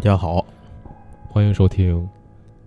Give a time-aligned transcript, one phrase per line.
[0.00, 0.42] 大家好，
[1.28, 2.08] 欢迎收听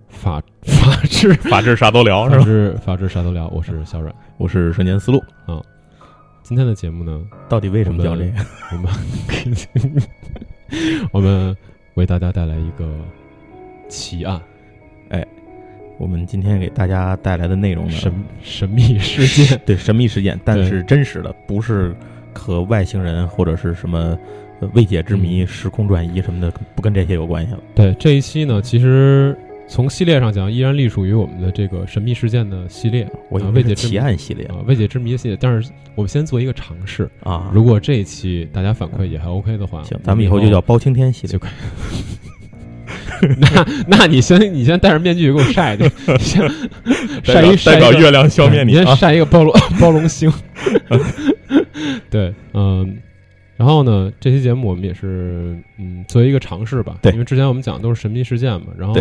[0.07, 2.45] 法 法治 法治啥都聊是法吧？
[2.45, 4.13] 治法治啥都聊，我是小阮。
[4.37, 5.19] 我是瞬间思路，
[6.43, 8.33] 今天的节目呢，到底为什么叫这个？
[8.71, 8.93] 我们
[11.11, 11.57] 我们
[11.95, 12.87] 为大家带来一个
[13.89, 14.39] 奇案，
[15.97, 19.59] 我们今天给大家带来的内容呢，神神秘事件。
[19.65, 21.95] 对神秘事件，但对是真实的，不是
[22.31, 24.17] 和外星人或者是什么呃
[24.73, 27.59] 未解之谜、嗯时空转移什么的，不跟这些有关系了。
[27.75, 35.37] 对这一期呢，其实从系列上讲，依然隶属于我们的这个神秘事件的系列，啊未解之谜案系列啊，未解之谜系列。
[35.39, 37.49] 但是我们先做一个尝试，啊。
[37.53, 41.39] 如果这一期大家反馈也还 OK 的话，行，咱们以后就叫包青天系列就。
[41.39, 41.51] 可以。
[43.37, 43.47] 那
[43.87, 46.41] 那你先你先戴着面具给我晒去，先
[47.23, 48.73] 晒一晒一月亮消灭你！
[48.73, 50.31] 先晒一个包龙 包龙星。
[52.11, 52.97] 对，嗯，
[53.55, 57.11] 然后呢，这期节目我们也是嗯作为一个尝试吧，对。
[57.11, 58.95] 因为之前我们讲的都是神秘事件嘛，然后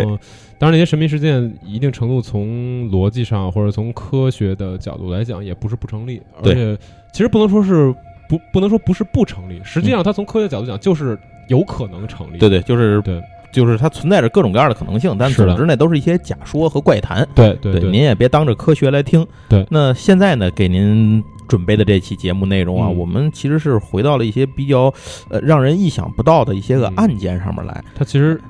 [0.59, 6.77] 当然那些神秘事件一定程度从逻辑上或者从科学的角度来讲也不是不成立，而且
[7.11, 7.93] 其实不能说是
[8.29, 12.37] 不不能说不是不成立，实际上它从科学角度讲就是有可能成立。
[12.37, 13.21] 对对，就是对。
[13.51, 17.23] 就是它存在着各种各样的可能性，但是总之那都是一些假说和怪谈。
[17.35, 17.79] 对对。
[17.81, 19.23] 您也别当着科学来听。
[19.47, 19.63] 对。
[19.69, 24.91] 那现在呢，给您准备的这期节目内容啊，嗯我们其实是回到了一些比较
[25.29, 27.83] 呃让人意想不到的一些个嗯案件上面来。
[27.93, 28.41] 它其实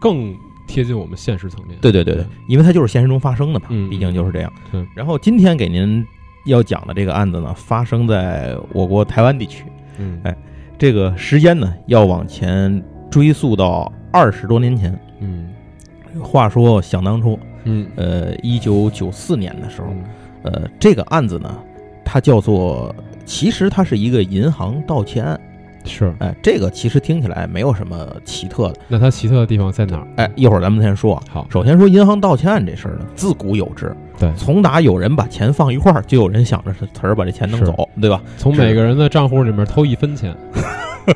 [0.00, 1.78] 更贴近我们现实层面。
[1.80, 4.52] 对对对对，因为它就是现实中发生的嘛，嗯毕竟就是这样。
[4.72, 6.04] 对然后今天给您
[6.46, 9.62] 要讲的这个案子呢，发生在我国台湾地区。
[9.98, 10.36] 嗯，哎
[10.76, 14.98] 这个时间呢，要往前追溯到二十多年前。
[15.20, 15.48] 嗯
[16.20, 20.04] 话说想当初，嗯呃，一九九四年的时候，嗯
[20.42, 21.56] 呃，这个案子呢，
[22.10, 22.94] 它叫做，
[23.26, 25.38] 其实它是一个银行盗窃案。
[25.84, 26.12] 是。
[26.20, 28.76] 哎，这个其实听起来没有什么奇特的。
[28.88, 30.06] 那它奇特的地方在哪儿？
[30.16, 31.22] 哎，一会儿咱们先说啊。
[31.30, 33.94] 好，首先说银行盗窃案这事儿呢，自古有之。
[34.18, 38.22] 对从打有人把钱放一块儿，就有人想着是词儿把这钱弄走，对吧？
[38.38, 40.34] 从每个人的账户里面偷一分钱，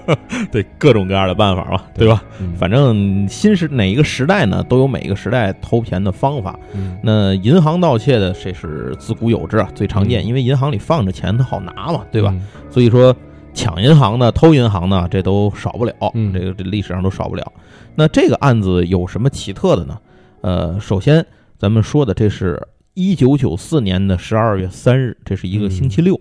[0.51, 2.23] 对，各种各样的办法嘛，对吧？
[2.41, 6.59] 嗯反正新时哪一个时代呢，都有每一个时代偷钱的方法。
[6.75, 12.31] 嗯那银行盗窃的，这是自古有之啊，最常见，嗯因为银行里放着钱，它好拿嘛，对吧？？
[12.35, 13.15] 嗯所以说
[13.53, 17.53] 抢银行的、偷银行的，这都少不了，嗯这个这历史上都少不了。
[17.95, 19.99] 那这个案子有什么奇特的呢？
[20.41, 21.25] 呃，首先
[21.59, 26.19] 咱们说的，这是一九九四年的十二月三日，这是一个星期六。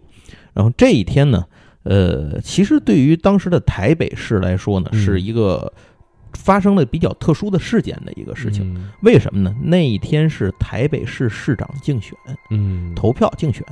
[0.54, 1.46] 然后这一天呢，
[1.84, 5.72] 呃，其实对于当时的台北市来说呢，嗯是一个
[6.34, 8.74] 发生了比较特殊的事件的一个事情。
[8.76, 9.56] 嗯为什么呢？
[9.62, 12.16] 那一天是台北市市长竞选。
[12.52, 13.66] 嗯，投票竞选。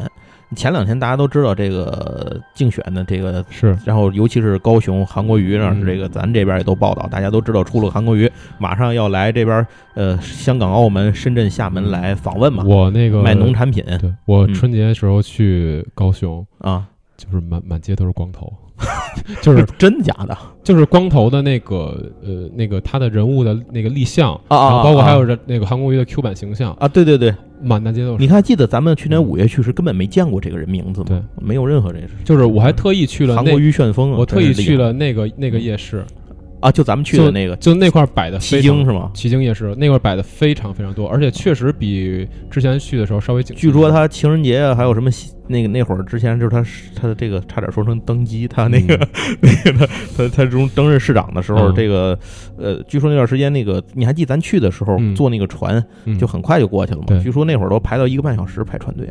[0.55, 8.27] 前两天大家都知道这个竞选的这个，是然后尤其是高雄韩国瑜呢，嗯是这个咱这边也都报道，大家都知道出了韩国瑜
[8.57, 16.87] 马上要来这边，呃，香港、澳门、深圳、厦门来访问嘛，我那个卖农产品对我嗯春节时候去高雄，啊，
[17.19, 18.51] 就是满满街都是光头，
[19.41, 26.87] 就是 真假的就是光头的那个呃那个他的人物的那个立像，啊啊然后包括啊还有人那个韩国瑜的 Q 版形象，啊？
[26.87, 28.17] 对对对，满大街都是。
[28.23, 31.07] 你还记得咱们去年五月去时根本没见过这个人名字吗？
[31.09, 32.11] 对，没有任何认识。
[32.23, 36.05] 就是我还特意去了韩国，瑜旋风啊，我特意去了那个那个夜市，
[36.59, 39.09] 啊，就咱们去的那个就那块儿摆的奇经是吗？
[39.13, 45.09] 奇经夜市那块儿摆的非常非常多，而且确实比之前去的时候稍微紧据说他情人节啊，还有什么
[45.47, 46.63] 那个那会儿之前就是他
[46.95, 48.95] 他的这个差点说成登基，他那个、
[49.41, 49.87] 那个他
[50.17, 51.75] 他他中登任市长的时候，嗯。
[51.75, 52.17] 这个
[52.57, 55.15] 呃，据说那段时间那个你还记得咱去的时候、嗯。
[55.15, 56.17] 坐那个船嗯。
[56.19, 57.05] 就很快就过去了嘛？
[57.07, 57.19] 对。
[57.21, 59.09] 据说那会儿都排到一个半小时排船队，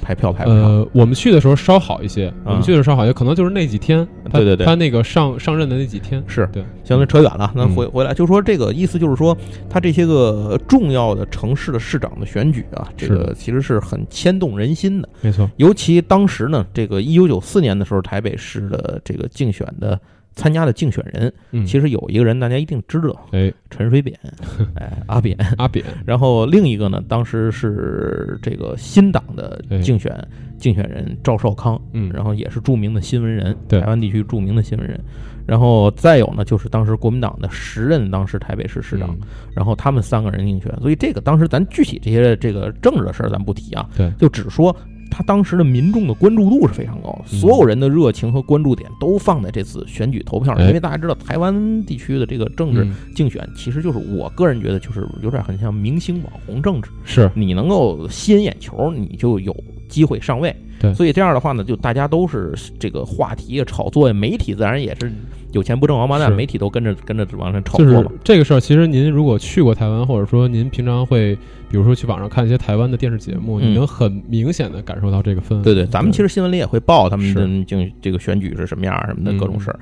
[0.00, 0.62] 排票排不上。
[0.62, 4.66] 呃，我们去的时候稍好一些，我们去的时候稍好一些，可能就是那几天，对对对。
[4.66, 7.74] 他那个上上任的那几天，是对，相对扯远了，那嗯。
[7.74, 9.36] 回回来就说这个意思就是说，
[9.68, 15.08] 他这些个重要的城市的市长的选举啊，这个其实是很牵动人心的。
[15.20, 19.98] 没错，尤其当时呢，这个一九九四年的时候，台北市的这个竞选的
[20.38, 24.16] 参加的竞选人，嗯，其实有一个人大家一定知道，哎，陈水扁，
[24.78, 25.36] 哎，阿扁。
[25.58, 30.16] 阿扁，然后另一个呢，当时是这个新党的竞选
[30.56, 33.80] 竞选人赵少康，嗯，然后也是著名的新闻人，对。
[33.80, 34.98] 台湾地区著名的新闻人。
[35.44, 39.26] 然后再有呢，就是当时国民党的时任当时台北市市长，嗯。
[39.56, 44.08] 然后他们三个人竞选，所以这个当时咱具体这些这个政治的事儿咱不提啊，对。
[44.18, 44.74] 就只说
[45.10, 47.38] 他当时的民众的关注度是非常高的，嗯。
[47.38, 50.68] 所有人的热情和关注点都放在这次选举投票上，哎。
[50.68, 57.30] 因为大家知道台湾地区的这个政治嗯竞选，其实就是我个人觉得就是有点很像明星网红政治，是。
[57.34, 59.54] 你能够吸引眼球，你就有
[59.88, 60.54] 机会上位。
[60.80, 60.92] 对。
[60.94, 65.10] 所以这样的话呢，就大家都是这个话题啊、炒作呀，媒体自然也是
[65.52, 68.12] 有钱不挣王八蛋，媒体都跟着跟着往上炒就是作嘛。
[68.22, 71.36] 这个事儿，其实您如果去过台湾，或者说您平常会，
[71.70, 75.62] 比如说去网上看一些台湾的电视节目，嗯你能很明显的感受到这个氛围。
[75.62, 79.78] 对对，咱们其实新闻里也会报他们是的竞这个选举是什么样儿什么的各种嗯事儿。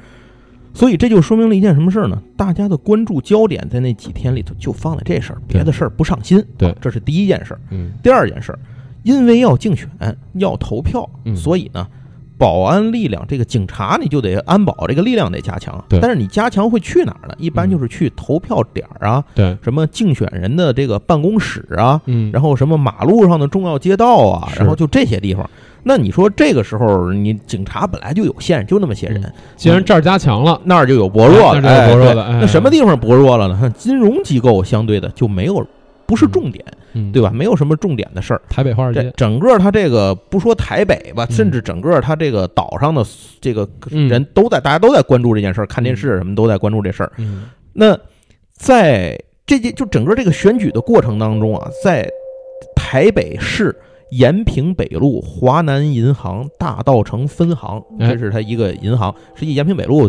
[0.74, 2.22] 所以这就说明了一件什么事儿呢？
[2.36, 6.44] 大家的关注焦点在那几天里头就放在这事儿，别的事儿不上心。
[6.58, 7.60] 对啊这是第一件事儿。
[7.70, 8.58] 嗯第二件事儿，
[9.02, 9.88] 因为要竞选
[10.34, 11.86] 要投票，嗯所以呢，
[12.38, 15.82] 保安力量这个警察你就得安保这个力量得加强。
[15.88, 15.98] 对。
[16.00, 17.34] 但是你加强会去哪儿呢？
[17.38, 25.48] 一般就是去投票点儿啊，对，什么竞选人的这个办公室啊，嗯，然后什么马路上的重要街道啊，然后就这些地方。
[25.82, 32.38] 那你说这个时候，你警察本来就有限，就那么些人，既然这儿加强了，那儿就有薄弱了，那儿就有薄弱了哎哎。
[32.40, 33.72] 那什么地方薄弱了呢？
[33.78, 35.64] 金融机构相对的就没有，
[36.06, 37.30] 不是重点，嗯，对吧？
[37.34, 38.40] 没有什么重点的事儿。
[38.48, 43.04] 台北华尔街，整个它这个不说台北吧，嗯甚至整个它这个岛上的
[43.40, 47.12] 这个嗯人都在，大家都在关注这件事儿，看电视什么都在关注这事儿。
[47.18, 47.98] 嗯那
[48.54, 52.08] 在这件就整个这个选举的过程当中啊，在
[52.74, 53.74] 台北市
[54.10, 59.14] 延平北路华南银行大道城分行，哎这是它一个银行。
[59.34, 60.08] 实际延平北路，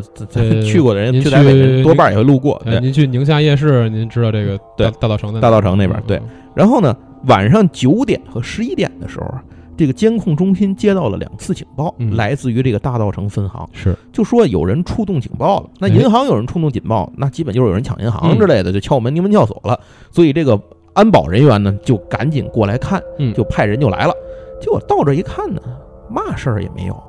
[0.65, 2.61] 去过的人，您去台北去人多半也会路过。
[2.81, 6.21] 您去宁夏夜市，您知道这个对大大道城在哪大道城那边嗯对，
[6.55, 6.95] 然后呢，
[7.25, 9.43] 晚上九点和十一点的时候啊，
[9.75, 15.69] 这个监控中心接到了两次警报，嗯来自于这个大道城分行，是就说有人触动警报了。
[15.79, 19.79] 那哎银行有人触动警报，那基本就是有人抢银行嗯之类的，就敲门拧门撬锁了。
[20.11, 20.59] 所以这个
[20.97, 23.31] 安保人员呢，就赶紧过来看，嗯。
[23.35, 24.13] 就派人就来了。
[24.59, 25.61] 结果到这一看呢，
[26.09, 27.03] 嘛事儿也没有，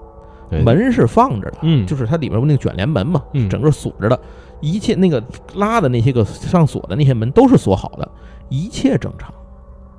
[0.51, 0.61] 哎。
[0.61, 1.87] 门是放着的，嗯。
[1.87, 3.49] 就是它里边不那个卷帘门嘛，嗯。
[3.49, 4.21] 整个锁着的，
[4.61, 5.23] 一切那个
[5.55, 8.07] 拉的那些个上锁的那些门都是锁好的，
[8.51, 9.33] 一切正常，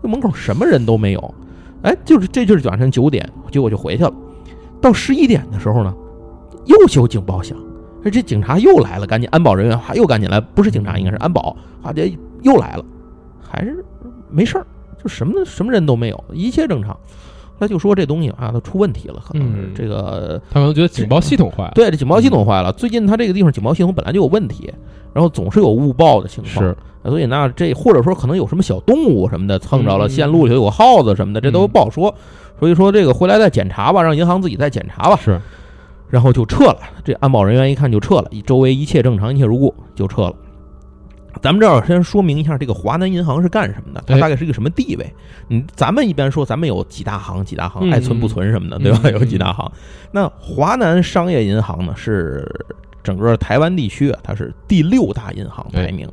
[0.03, 1.33] 那门口什么人都没有，
[1.81, 4.13] 哎，就是这就是晚上九点，结果就回去了。
[4.79, 5.91] 到十一点的时候呢，
[6.65, 7.57] 又有警报响，
[8.03, 12.85] 哎，这警察又来了，赶紧安保人员哈又赶紧来，不是警察，应该是安保，啊，这又来了，
[13.49, 13.83] 还是
[14.29, 14.65] 没事儿，
[15.01, 16.95] 就什么什么人都没有，一切正常。
[17.59, 22.71] 他就说这东西啊，它出问题了，可能是嗯这个他可能觉得警报系统坏了，对，这警报系统坏了。
[22.71, 24.73] 最近他这个地方警报系统本来就有问题，
[25.13, 32.15] 然后总是有误报的情况，是所以那这或者说可能有什么小动物什么的蹭着了，嗯线路里头有耗子什么的，这都嗯不好说。
[32.61, 35.37] 所以说这个回来再检查吧，让银行自己再检查吧，是，
[36.07, 36.77] 然后就撤了。
[37.03, 40.33] 这安保人员一看就撤了，周围一切正常，一切如故，就撤了。
[41.41, 44.03] 咱们这儿先说明一下，这个华南银行是干什么的？
[44.07, 45.13] 它哎大概是一个什么地位？
[45.49, 48.99] 嗯，咱们一般说咱们有几大行，几大行，嗯爱存不存什么的，嗯对吧？
[49.03, 49.71] 嗯有几大行。
[50.11, 52.45] 那华南商业银行呢，是
[53.03, 56.07] 整个台湾地区啊，它是第六大银行排名。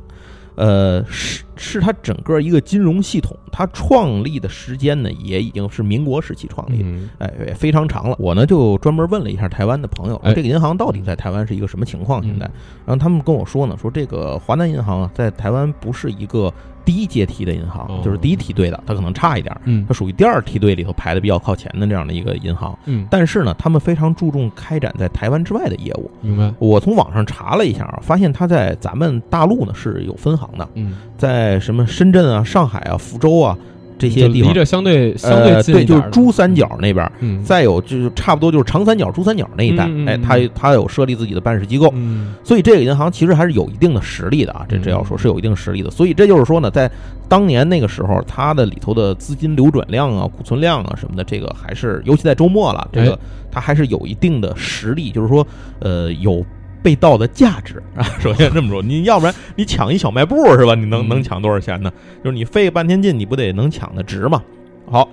[0.57, 6.89] 呃，是是它整个一个金融系统，它创立的时间呢，也已经是民国时期创立的。
[6.89, 8.15] 嗯哎，也非常长了。
[8.19, 12.21] 我呢就专门问了一下台湾的朋友，哎这个银行到底在台湾是一个什么情况？
[12.23, 12.51] 现在，嗯
[12.87, 16.51] 然后他们跟我说呢，说这个华南银行啊，在台湾不是一个
[16.87, 18.01] 第一阶梯的银行，哦。
[18.01, 19.85] 就是第一梯队的，它可能差一点儿，嗯。
[19.85, 22.77] 它属于第二梯队里头排的比较靠前的这样的一个银行。
[22.85, 26.09] 嗯，但是呢，他们非常注重开展在台湾之外的业务。
[26.21, 33.57] 明白，我从网上查了一下啊，发现它在咱们大陆呢是有分行的，嗯，在什么深圳啊、上海啊、福州啊
[33.97, 37.11] 这些地方离，着相对相呃，对，就是近一点的珠三角那边儿。
[37.19, 45.89] 嗯，再有就是差不多就是长三角、珠三角那一带，哎，嗯嗯嗯它它有设立自己的办事机构，嗯所以这个银行其实还是有一定的实力的啊，这这要说是有一定实力的。
[45.89, 46.89] 所以这就是说呢，在
[47.27, 53.19] 当年那个时候，它的里头的资金流转量啊、库存量啊什么的，这个还是尤其在周末了，这个哎
[53.51, 55.45] 它还是有一定的实力，就是说
[55.79, 56.45] 呃有。
[56.87, 60.73] 被盗的价值啊， 首先这么说，你要不然你抢一小卖部是吧？
[60.73, 61.91] 你能嗯能抢多少钱呢？
[62.23, 64.41] 就是你费半天劲，你不得能抢的值吗？
[64.89, 65.09] 好，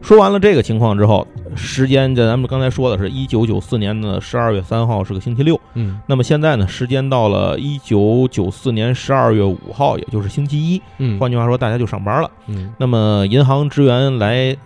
[0.00, 10.80] 说完了这个情况之后，时间在咱们刚才说的是一九九四年的十二月三号是个星期六，嗯那么现在呢，时间到了一九九四年十二月五号，也就是星期一。
[10.96, 12.30] 嗯，换句话说，大家就上班了。
[12.46, 14.56] 嗯那么银行职员来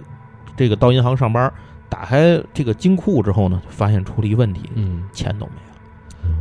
[0.56, 1.52] 这个到银行上班，
[1.88, 5.65] 打开这个金库之后呢，就发现出了一问题，嗯钱都没了。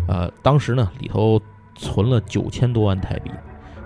[0.07, 1.41] 呃，当时呢里头
[1.75, 3.31] 存了九千多万台币，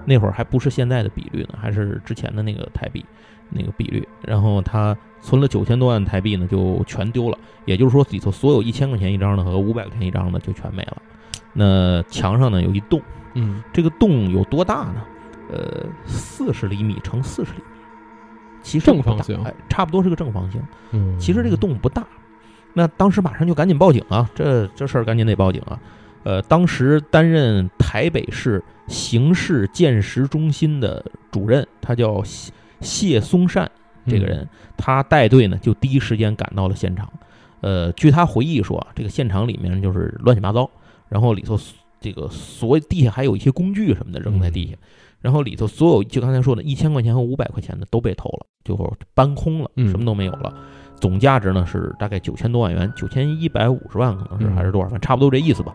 [0.06, 3.06] 那会儿还不是现在的比率呢，还是之前的那个台币
[3.50, 4.08] 那个比率。
[4.22, 7.38] 然后他存了九千多万台币呢，就全丢了。
[7.66, 10.98] 也就是说，里头所有一千块钱一张的和五百块钱一张的就全没了。
[11.54, 13.02] 那墙上呢有一洞，
[13.34, 15.04] 嗯这个洞有多大呢？
[15.52, 17.64] 呃，四十厘米乘四十厘米，
[18.62, 20.62] 其实正方形哎，差不多是个正方形。
[20.92, 22.06] 嗯，其实这个洞不大，
[22.74, 25.80] 那当时马上就赶紧报警啊，这这事儿赶紧得报警啊。
[26.24, 33.70] 呃，当时担任台北市刑事鉴识中心的主任，他叫谢谢松善，
[34.06, 34.48] 这个人，
[34.78, 37.10] 他带队呢就第一时间赶到了现场。
[37.62, 40.70] 呃，据他回忆说啊，这个现场里面就是乱七八糟，
[41.08, 41.58] 然后里头
[42.02, 44.74] 这个所有地下还有一些工具什么的扔在地下，
[45.22, 48.78] 然后里头所有就刚才说的一千块钱和五百块钱的都被偷了，就
[49.14, 50.54] 搬空了，嗯什么都没有了。
[51.00, 55.74] 总价值呢是大概九千多万元，九千一百五十万可能是嗯还是多少，反正差不多这意思吧。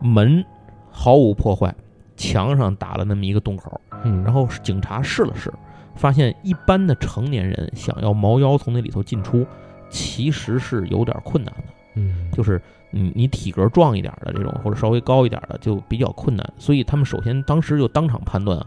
[0.00, 0.44] 门
[0.90, 1.74] 毫无破坏，
[2.16, 5.52] 墙上打了那么一个洞口，嗯，然后警察试了试，
[5.94, 9.46] 发现一般的成年人想要猫腰从那里头进出，
[9.88, 11.72] 其实是有点困难的。
[11.94, 16.48] 嗯，就是你你体格壮一点的这种，或者稍微高一点的就比较困难。
[16.58, 18.66] 所以他们首先当时就当场判断啊，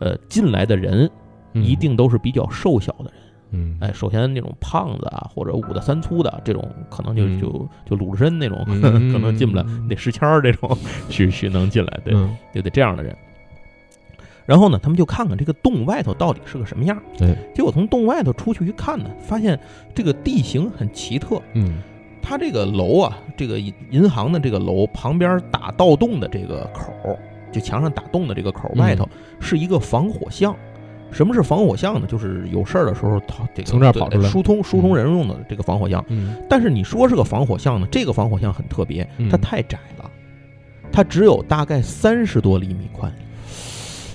[0.00, 1.08] 呃，进来的人
[1.52, 3.14] 嗯一定都是比较瘦小的人。
[3.52, 9.62] 嗯，哎，首先那种胖子啊，或者五大三粗的这种，可能就嗯就就鲁智深那种，嗯可能进不来。
[9.68, 10.76] 嗯得石谦儿这种，
[11.08, 13.14] 许许能进来，对，嗯就得这样的人。
[14.44, 17.00] 然后呢，他们就看看这个洞外头到底是个什么样。
[17.16, 19.58] 对，结果从洞外头出去一看呢，发现
[19.94, 21.40] 这个地形很奇特。
[21.54, 21.80] 嗯
[22.24, 27.18] 它这个楼啊，这个银银行的这个楼旁边打盗洞的这个口儿，
[27.50, 29.08] 就墙上打洞的这个口外头
[29.40, 30.54] 是一个防火巷。
[31.12, 32.06] 什么是防火巷呢？
[32.08, 36.04] 就是有事儿的时候，它这个从这儿跑出来疏通疏通人用的这个防火巷。
[36.08, 40.10] 嗯但是你说是个防火巷呢，这个防火巷很特别，嗯它太窄了，
[40.90, 43.12] 它只有大概三十多厘米宽，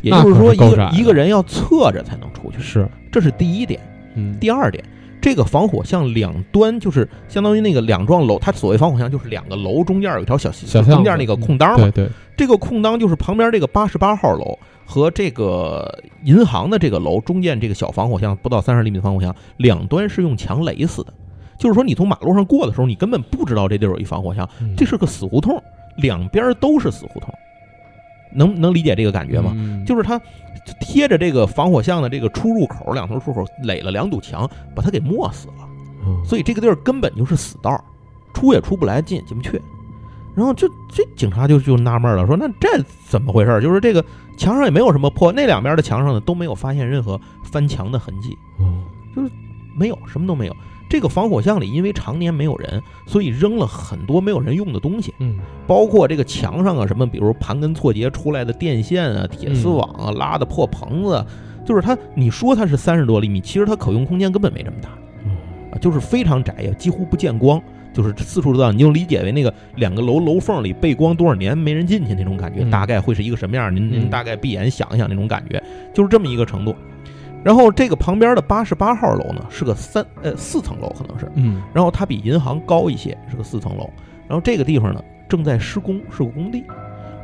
[0.02, 2.60] 也就是说一个一个人要侧着才能出去。
[2.60, 3.80] 是，这是第一点。
[4.16, 4.84] 嗯第二点，
[5.28, 11.92] 这个防火巷两端就是相当于那个两幢楼，它所谓防火巷就是两个楼中间有一条小小中间那个空当嘛。
[11.92, 21.14] 对，对，这个空当就是旁边这个八十八号楼和这个银行的这个楼中间这个小防火巷，不到三十厘米的防火巷，两端是用墙垒死的。
[21.60, 24.74] 就是说，你从马路上过的时候，你根本不知道这地儿有一防火巷，嗯。
[24.78, 25.62] 这是个死胡同，
[25.98, 27.30] 两边都是死胡同，
[28.34, 29.52] 能能理解这个感觉吗？
[29.58, 29.84] 嗯。
[29.84, 30.18] 就是它
[30.80, 35.70] 贴着这个防火巷的这个出入口两头出口垒了两堵墙，把它给没死了。
[36.06, 37.84] 嗯所以这个地儿根本就是死道，
[38.34, 39.62] 出也出不来，进也进不去。
[40.36, 42.70] 然后这这警察就就纳闷了，说那这
[43.08, 43.60] 怎么回事？
[43.62, 44.04] 就是这个
[44.38, 48.38] 墙上也没有什么破，那两边的墙上呢都没有发现任何翻墙的痕迹，
[49.16, 49.32] 就是
[49.76, 50.56] 没有什么都没有。
[50.90, 61.26] 这个防火巷里因为常年没有人，所以扔了很多没有人用的东西，嗯包括这个墙上啊什么，比如盘根错节出来的电线啊、铁丝网啊、拉的破棚子啊，
[61.66, 64.90] 就是它，你说它是三十多厘米，其实它可用空间根本没这么大。
[65.26, 65.32] 嗯
[65.72, 67.62] 啊，就是非常窄，呀几乎不见光，
[67.94, 73.76] 就是四处都到，你就理解为那个两个楼楼缝里背光多少年没人进去那种感觉，嗯大概会是一个什么样？
[73.76, 75.62] 您您嗯大概闭眼想一想那种感觉，
[75.94, 76.74] 就是这么一个程度。
[77.48, 83.90] 然后这个旁边的八十八号楼呢，是个三呃四层楼可能是，嗯然后它比银行高一些，是个四层楼。
[84.28, 86.66] 然后这个地方呢正在施工，是个工地。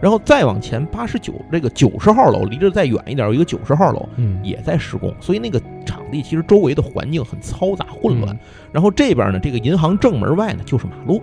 [0.01, 8.33] 然后再往前八十九这个九十号楼离这再远一点有一个九十号楼，嗯也在施工，所以那个场地其实周围的环境很嘈杂混乱。
[8.33, 8.39] 嗯
[8.71, 11.21] 然后这边呢，这个银行正门外呢就是马路，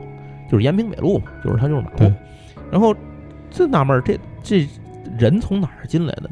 [0.51, 2.13] 就是延平北路嘛，就是它就是马路。
[2.71, 2.95] 然后
[3.51, 4.69] 这纳闷儿，这这
[5.19, 6.31] 人从哪儿进来的呢？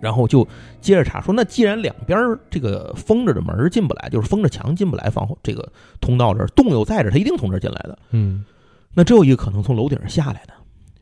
[0.00, 0.46] 然后就
[0.80, 7.98] 接着查说，那既然两边儿这个封着的门进不来，就是封着墙进不来，防火这个通道这儿洞又在这儿，他一定从这儿进来的。
[8.10, 8.44] 嗯。
[8.94, 10.54] 那只有一个可能从楼顶上下来的，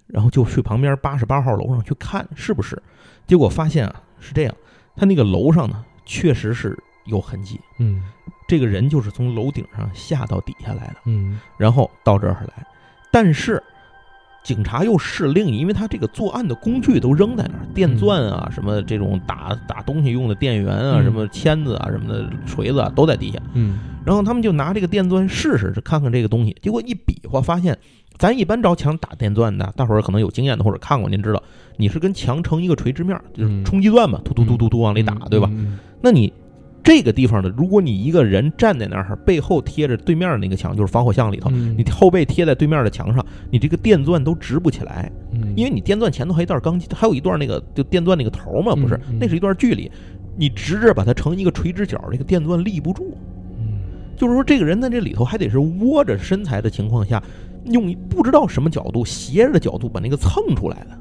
[0.06, 2.82] 然后就去旁边八十八号楼上去看是不是，
[3.26, 4.54] 结果发现啊是这样，
[4.96, 8.02] 他那个楼上呢确实是有痕迹，嗯。
[8.46, 11.40] 这个人就是从楼顶上下到底下来的，嗯。
[11.56, 12.66] 然后到这儿来，
[13.10, 13.62] 但是
[14.44, 21.02] 警察又试另一，因为他这个作案的工具都扔在那儿，电钻啊，什么这种打打东西用的电源啊，嗯。
[21.02, 23.78] 什么签子啊，什么的锤子啊都在地下，嗯。
[24.04, 26.54] 然后他们就拿这个电钻试试，看看这个东西。
[26.60, 27.76] 结果一比划，发现
[28.18, 31.42] 咱一般着墙打电钻的，大伙儿可能有经验的或者看过，您知道，
[31.78, 33.64] 你是跟墙成一个垂直面，就是嗯。
[33.64, 35.48] 冲击钻嘛，突突突突突往里打，对吧？
[35.50, 36.30] 嗯那你
[36.84, 41.74] 这个地方的，如果你一个人站在那儿，背后贴着对面的那个墙，就是防火巷里头，嗯。
[41.78, 45.54] 你后背贴在对面的墙上，你这个电钻都直不起来，嗯。
[45.56, 49.00] 因为你电钻前头还一段钢筋，还有一段那个就电钻那个头嘛，不是？
[49.18, 49.90] 那是一段距离，
[50.36, 53.16] 你直着把它成一个垂直角，这个电钻立不住。
[53.58, 53.80] 嗯。
[54.14, 57.22] 就是说，这个人在这里头还得是窝着身材的情况下，
[57.64, 60.98] 用不知道什么角度斜着的角度把那个蹭出来的，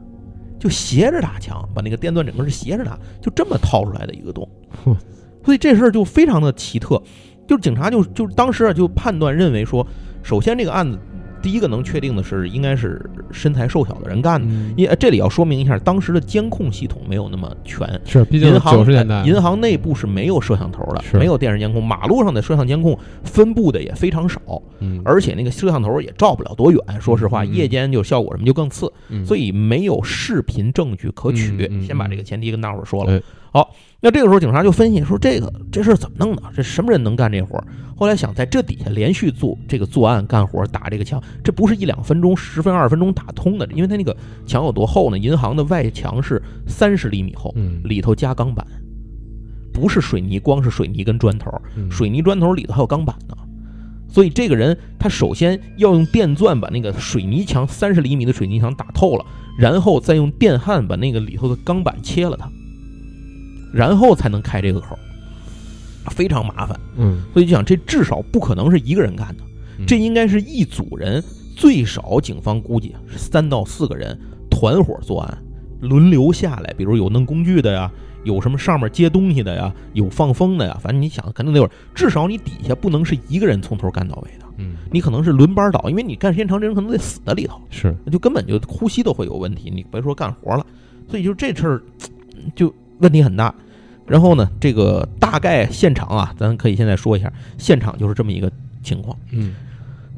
[0.58, 4.48] 就斜着打墙，把那个电钻整个是斜着打，就这么掏出来的一个洞。
[4.86, 4.96] 嚯。
[5.44, 7.02] 所以这事儿就非常的奇特，
[7.48, 9.86] 就是警察就就当时啊就判断认为说，
[10.24, 10.98] 首先这个案子
[11.44, 14.48] 第一个能确定的是应该是身材瘦小的人干的。
[14.50, 24.40] 嗯因为这里要说明一下，当时的监控系统没有那么全，是，毕竟九十年代，呃银行内部是没有摄像头的，没有电视监控，马路上的摄像监控分布的也非常少，
[24.80, 26.80] 嗯，而且那个摄像头也照不了多远。
[27.02, 31.70] 说实话，夜间就效果什么就更次，嗯所以没有视频证据可取。
[31.86, 33.20] 先把这个前提跟大伙儿说了。
[33.52, 33.70] 好
[34.00, 36.42] 那这个时候警察就分析说，这个这事儿怎么弄的？
[36.56, 37.64] 这什么人能干这活儿？
[38.04, 44.14] 后来想，在这底下连续做这个作案干活打这个墙，这不是一两分钟、十分二十分钟打通的，因为它那个
[44.46, 45.18] 墙有多厚呢？
[45.18, 48.68] 银行的外墙是三十厘米厚，嗯，里头加钢板，
[49.72, 53.38] 不是水泥，光是水泥跟砖头，嗯水泥砖头里头还有钢板呢。
[54.10, 59.26] 所以这个人他首先要用电钻把那个水泥墙三十厘米的水泥墙打透了，
[59.58, 62.52] 然后再用电焊把那个里头的钢板切了它，
[63.74, 65.00] 然后才能开这个口，
[66.12, 66.80] 非常麻烦。
[66.98, 69.44] 嗯，所以就想，这至少不可能是一个人干的，
[69.80, 71.24] 嗯这应该是一组人，
[71.56, 74.18] 最少警方估计是三到四个人
[74.50, 75.38] 团伙作案，
[75.82, 77.92] 轮流下来，比如有弄工具的呀，
[78.24, 90.66] 有什么上面接东西的呀，有放风的呀，反正你想，肯定得有，至少你底下不能是一个人从头干到尾的，嗯，你可能是轮班倒，因为你干时间长，这人可能得死在里头，是，那就根本就呼吸都会有问题，你别说干活了，
[91.10, 91.84] 所以就这事儿
[92.56, 93.54] 就问题很大。
[94.06, 98.52] 然后呢，这个大概现场啊，咱可以现在说一下，现场就是这么一个
[98.84, 99.18] 情况。
[99.32, 99.54] 嗯，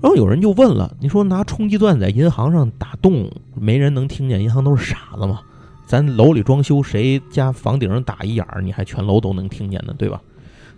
[0.02, 5.42] 然后有人就问了，你说拿冲击钻在银行上打洞，没人能听见，银行都是傻子吗？
[5.86, 10.20] 咱楼里装修，谁家房顶上打一眼儿，你还全楼都能听见呢，对吧？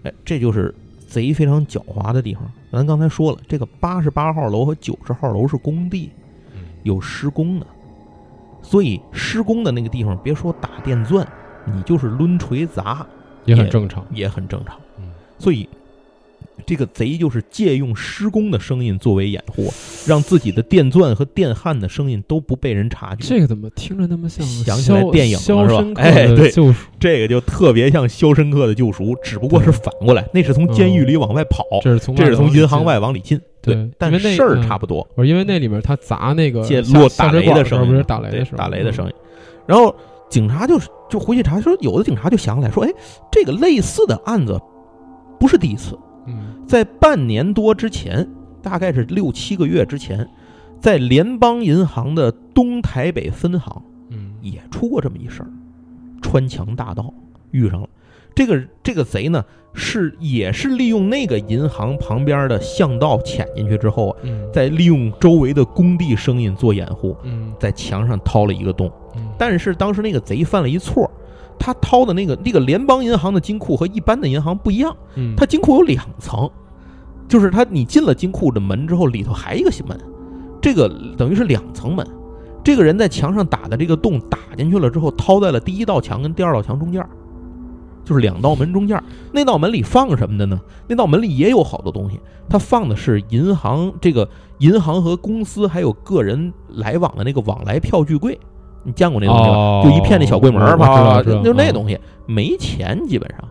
[0.03, 0.75] 哎，这就是
[1.07, 2.43] 贼非常狡猾的地方。
[2.73, 6.11] 咱刚才说了，这个八十八号楼和九十号楼是工地，
[6.53, 7.65] 嗯有施工的，
[8.61, 11.25] 所以施工的那个地方，别说打电钻，
[11.75, 13.05] 你就是抡锤砸
[13.45, 14.05] 也很正常。
[14.11, 14.75] 也很正常。
[14.99, 15.03] 嗯
[15.39, 15.69] 所以
[16.65, 19.71] 这个贼就是借用施工的声音作为掩护，
[20.07, 23.23] 让自己的电钻和电焊的声音都不被人察觉。
[23.27, 26.51] 这个怎么听着那么像想起来电影了是吧哎对？
[26.99, 33.39] 这个就特别像《肖申克的救赎》，只不过是反过来，那是从监狱里往外跑，这是从这是从银行外外往里进。
[33.61, 36.61] 对但事儿嗯差不多，因为那里面他砸那个
[36.93, 38.45] 落打雷的声音，不是打雷的。
[38.57, 39.13] 打雷的声音。
[39.67, 39.95] 然后
[40.29, 42.91] 警察就是就回去查，说有的警察就想起来说，哎，
[43.31, 44.59] 这个类似的案子
[45.39, 48.27] 不是第一次，嗯在半年多之前，
[48.61, 50.27] 大概是六七个月之前，
[50.79, 55.49] 在联邦银行的东台北分行嗯也出过这么一事儿，
[56.21, 57.13] 穿墙大盗
[57.51, 57.87] 遇上了。
[58.37, 68.91] 这个这个贼呢，是也是利用那个银行旁边的巷道潜进去之后啊，嗯再利用周围的工地声音做掩护，嗯在墙上掏了一个洞。
[69.15, 71.09] 嗯但是当时那个贼犯了一错，
[71.57, 74.95] 他掏的那个那个联邦银行的金库和一般的银行不一样。
[75.15, 76.47] 嗯它金库有两层，
[77.27, 79.99] 就是他你进了金库的门之后，里头还一个门，
[80.61, 82.05] 这个等于是两层门。
[82.63, 87.09] 这个人在墙上打的这个洞打进去了之后，掏在了第一道墙跟第二道墙中间儿，
[88.07, 89.03] 就是两道门中间儿。
[89.33, 90.59] 那道门里放什么的呢？
[90.87, 94.27] 那道门里也有好多东西，它放的是银行这个
[94.59, 98.39] 银行和公司还有个人来往的那个往来票据柜。
[98.83, 99.55] 你见过那东西吗？
[99.55, 103.43] 哦就一片那小柜门儿，我啪啪啪，知道知道嗯就那东西，没钱基本上，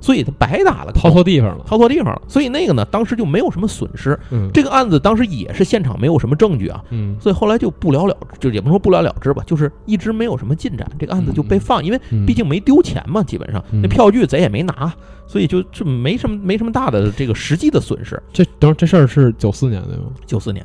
[0.00, 1.64] 所以他白打了掏错地方了。
[1.66, 4.18] 掏错地方了，所以那个呢，当时就没有什么损失。
[4.30, 14.92] 嗯这个案子当时也是现场没有什么证据啊，嗯所以后来就不了了之，就也不说不了了之吧，就是一直没有什么进展，这个案子就被放，因为嗯毕竟没丢钱嘛，基本上嗯那票据贼也没拿，
[15.26, 18.20] 所以就就没什么没什么大的这个实际的损失。
[18.32, 20.10] 这等会儿这事儿是九四年的吗？
[20.26, 20.64] 九四年，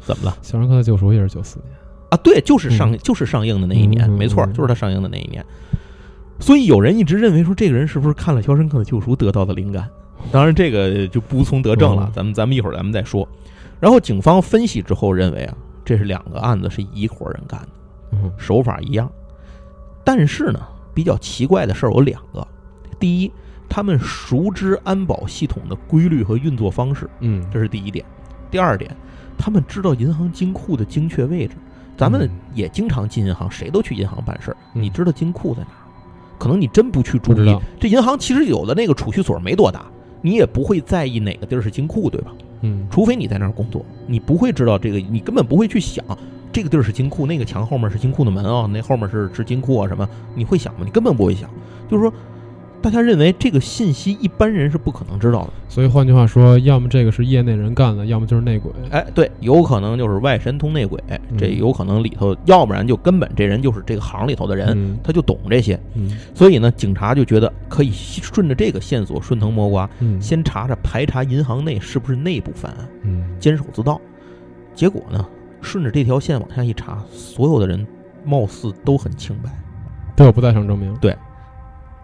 [0.00, 1.68] 怎么了《肖申克的救赎》也是九四年。
[2.10, 2.16] 啊？
[2.22, 5.44] 对，就是上嗯就是上映的那一年，没错，嗯就是他上映的那一年。
[6.38, 9.88] 所以有人一直认为说这个人是不是看了《肖申克的救赎》得到的灵感？
[10.32, 13.26] 当然这个就不从得证了嗯，咱们咱们一会儿咱们再说。
[13.78, 17.68] 然后警方分析之后认为啊，这是两个案子是一伙人干的，
[18.12, 19.10] 嗯手法一样。
[20.04, 20.60] 但是呢，
[20.94, 22.46] 比较奇怪的事儿有两个：
[22.98, 23.30] 第一，
[23.68, 28.04] 他们熟知安保系统的规律和运作方式，嗯，这是第一点；
[28.50, 28.94] 第二点，
[29.38, 31.54] 他们知道银行金库的精确位置。
[31.96, 35.85] 咱们嗯也经常进银行，谁都去银行办事儿，嗯你知道金库在哪儿？
[36.38, 37.58] 可能你真不去注意。
[37.78, 39.86] 这银行其实有的那个储蓄所没多大，
[40.22, 42.32] 你也不会在意哪个地儿是金库，对吧？
[42.62, 46.04] 嗯除非你在那儿工作，你不会知道这个，你根本不会去想
[46.50, 50.08] 这个地儿是金库，那个墙后面是金库的门啊、那后面是是金库啊什么？
[50.34, 50.80] 你会想吗？
[50.84, 51.50] 你根本不会想。
[51.88, 52.12] 就是说，
[52.82, 55.50] 大家认为这个信息一般人是不可能知道的。
[55.68, 58.70] 所以换句话说，要么这个是业内人干的，要么就是内鬼。
[58.90, 61.02] 哎，对，有可能就是外神通内鬼，
[61.36, 65.78] 这嗯有可能里头，要不然就根本这人就是这个行里头的人，嗯他就懂这些。
[65.94, 72.88] 嗯所以呢，警察就觉得可以顺着这个线索顺藤摸瓜，嗯先查查排查银行内是不是内部犯案。
[73.02, 74.00] 嗯监守自盗。
[74.74, 75.26] 结果呢，
[75.60, 77.84] 顺着这条线往下一查，所有的人
[78.24, 79.50] 貌似都很清白，
[80.14, 80.94] 都有不在场证明。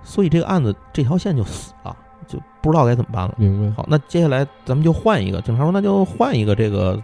[0.02, 3.34] 所以这个案子这条线就死了，就不知道该怎么办了。
[3.36, 3.74] 明白。
[3.76, 7.00] 好，那接下来咱们就换一个，警察说那就换一个这个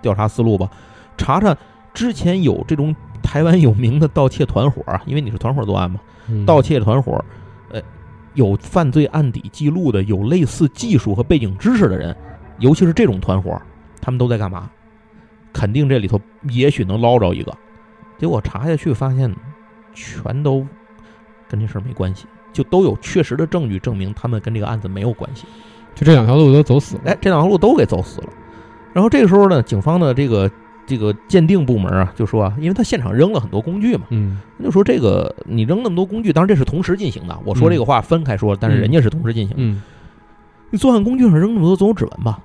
[0.00, 0.70] 调查思路吧，
[1.16, 1.56] 查查
[1.92, 7.24] 之前有这种台湾有名的盗窃团伙啊，因为你是团伙作案嘛，嗯盗窃团伙，
[7.70, 7.80] 呃，
[8.34, 12.16] 有犯罪案底记录的，有类似技术和背景知识的人，
[12.58, 13.60] 尤其是这种团伙，
[14.00, 14.70] 他们都在干嘛？
[15.52, 17.52] 肯定这里头也许能捞着一个。
[18.18, 19.34] 结果查下去发现，
[19.94, 20.66] 全都
[21.48, 25.44] 跟这事儿没关系，就都有确实的证据证明他们跟这个案子没有关系。
[25.94, 27.02] 就这两条路都走死了。
[27.04, 28.28] 哎，这两条路都给走死了。
[28.92, 30.50] 然后这个时候呢，警方的这个
[30.86, 37.38] 这个鉴定部门啊，就说啊，因为他现场扔了很多工具嘛，嗯就说这个你扔那么多工具，当然这是同时进行的。
[37.44, 39.62] 我说这个话分开说，但是人家是同时进行的。
[39.62, 39.82] 嗯
[40.70, 42.40] 你作案工具上扔那么多，总有指纹吧？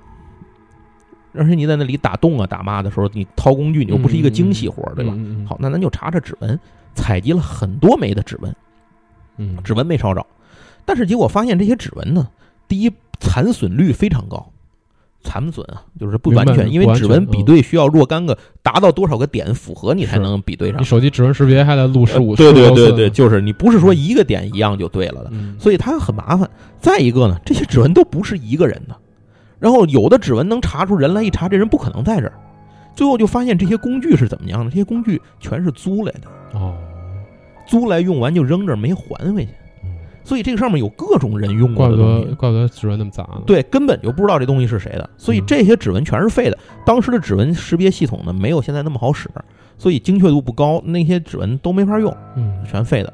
[1.34, 5.12] 而且你在那里打洞啊、打骂的时候，你掏工具，你又不是一个精细活儿，对吧？
[5.48, 6.58] 好，那咱就查查指纹，
[6.94, 8.54] 采集了很多枚的指纹，
[9.36, 10.24] 嗯指纹没抄着，
[10.84, 12.28] 但是结果发现这些指纹呢，
[12.68, 14.50] 第一残损率非常高，
[15.22, 20.84] 残损啊，就是不完全，因为指纹比对需要若干个达到多少个点符合你才能比对上你。
[20.84, 26.50] 手机指纹识别还得录十五，呃对对对对，就是你不是说一个点一样就对了的，嗯所以它很麻烦。
[26.80, 28.96] 再一个呢，这些指纹都不是一个人的，
[29.60, 32.32] 然后有的指纹能查出人来，一查这人不可能在这儿。
[32.94, 34.70] 最后就发现这些工具是怎么样的？
[34.70, 36.74] 这些工具全是租来的，哦，
[37.66, 39.50] 租来用完就扔这儿没还回去，
[39.84, 39.90] 嗯
[40.24, 42.26] 所以这个上面有各种人用过的东西。
[42.26, 43.42] 得怪不得指纹那么杂呢。
[43.44, 46.56] 对，根本就不知道这东西是谁的，所以嗯这些指纹全是废的。
[46.86, 49.28] 当时的指纹识别系统呢，没有现在那么好使，
[49.78, 52.16] 所以精确度不高，那些指纹都没法用。
[52.36, 53.12] 嗯全废的。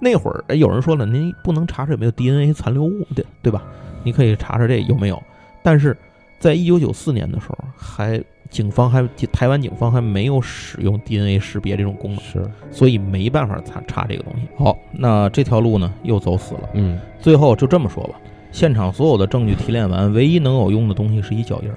[0.00, 3.62] 那会儿哎有人说了，您不能查查有没有 DNA 残留物，对对吧？
[4.02, 5.22] 你可以查查这有没有。
[5.62, 5.96] 但是
[6.40, 14.48] 在一九九四年的时候，还警方还台湾警方还没有使用 DNA 识别这种功能，是所以没办法查查这个东西。
[14.56, 16.68] 好，那这条路呢又走死了。
[16.74, 18.14] 嗯最后就这么说吧，
[18.52, 21.76] 现场所有的证据提炼完，唯一能有用的东西是一脚印儿，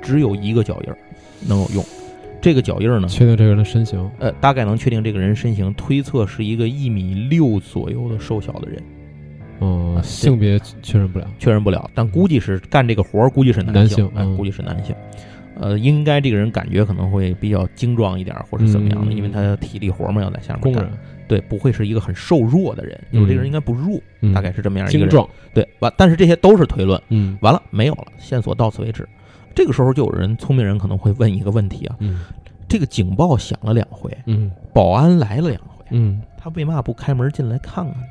[0.00, 0.96] 只有一个脚印儿
[1.46, 1.84] 能有用。
[2.42, 4.10] 这个脚印儿呢，确定这个人的身形。
[4.18, 8.82] 呃，大概能确定这个人身形，推测是一个一米六左右的瘦小的人，
[9.60, 11.26] 嗯啊，性别确认不了。
[11.38, 14.94] 确认不了，但估计是干这个活儿，估计是男性，哎，性嗯估计是男性。
[15.60, 20.90] 呃，应该这个人感觉可能会比较精壮一点儿，或者怎么样的，嗯因为他体力活儿嘛要在下面干
[21.28, 25.26] 对，不会是一个很瘦弱的人，就是这个人应该不弱，嗯大概是这么样一个人。
[25.52, 29.06] 对，完，但是这些都是推论，嗯完了没有了，线索到此为止。
[29.54, 32.20] 这个时候就有人聪明人可能会问一个问题啊，嗯
[32.66, 38.02] 这个警报响了两回，嗯保安来了两回，嗯他为嘛不开门进来看看呢？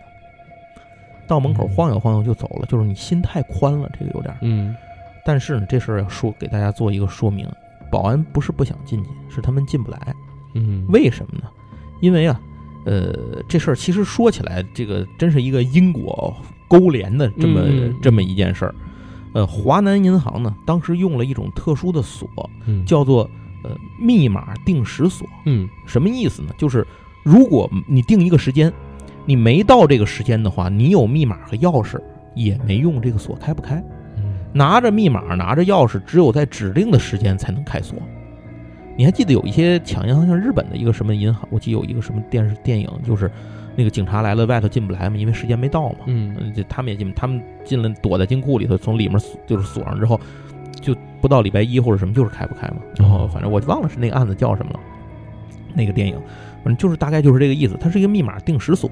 [1.27, 4.37] 到门口晃悠晃悠就走了，就是你心太宽了，这个有点儿。
[4.41, 4.75] 嗯
[5.29, 7.47] 但是呢，这事儿要说给大家做一个说明，
[7.91, 10.15] 保安不是不想进去，是他们进不来。
[10.55, 11.47] 嗯，为什么呢？
[12.01, 12.41] 因为啊，
[12.83, 13.13] 呃，
[13.47, 16.35] 这事儿其实说起来，这个真是一个因果
[16.67, 17.61] 勾连的这么、
[18.01, 18.73] 这么一件事儿。
[19.33, 22.27] 呃，华南银行呢，当时用了一种特殊的锁，
[22.65, 23.29] 嗯叫做
[23.63, 25.27] 呃密码定时锁。
[25.45, 26.51] 嗯什么意思呢？
[26.57, 26.83] 就是
[27.23, 28.73] 如果你定一个时间，
[29.27, 32.01] 你没到这个时间的话，你有密码和钥匙
[32.35, 33.79] 也没用，这个锁开不开。
[34.53, 37.97] 嗯拿着密码，拿着钥匙，只有在指定的时间才能开锁。
[38.97, 43.31] 你还记得有一些抢银行，像日本的一个什么银行，我记得有一个什么电视电影，就是
[43.75, 45.99] 那个警察来了，外头进不来嘛，因为时间没到嘛。
[46.07, 50.19] 嗯就，他们也进，他们进了，躲在金库里头，从里面锁就是锁上之后，
[50.81, 52.77] 就不到礼拜一或者什么，就是开不开嘛。
[52.97, 54.79] 然后哦反正我忘了是那个案子叫什么了，
[55.75, 56.15] 那个电影，
[56.63, 57.77] 反正就是大概就是这个意思。
[57.79, 58.89] 它是一个密码定时锁。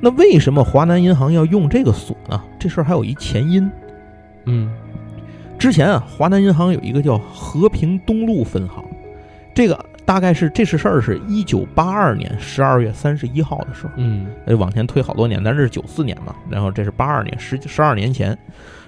[0.00, 2.42] 那为什么华南银行要用这个锁呢？
[2.58, 3.70] 这事儿还有一前因。
[4.48, 4.70] 嗯
[5.58, 8.84] 之前啊，华南银行有一个叫和平东路分行，
[9.54, 18.36] 这个大概是这是事儿是一九八二年十二月三十一号的时候，嗯呃，往前推好多年，但这是九四年嘛，然后这是八二年，十十二年前，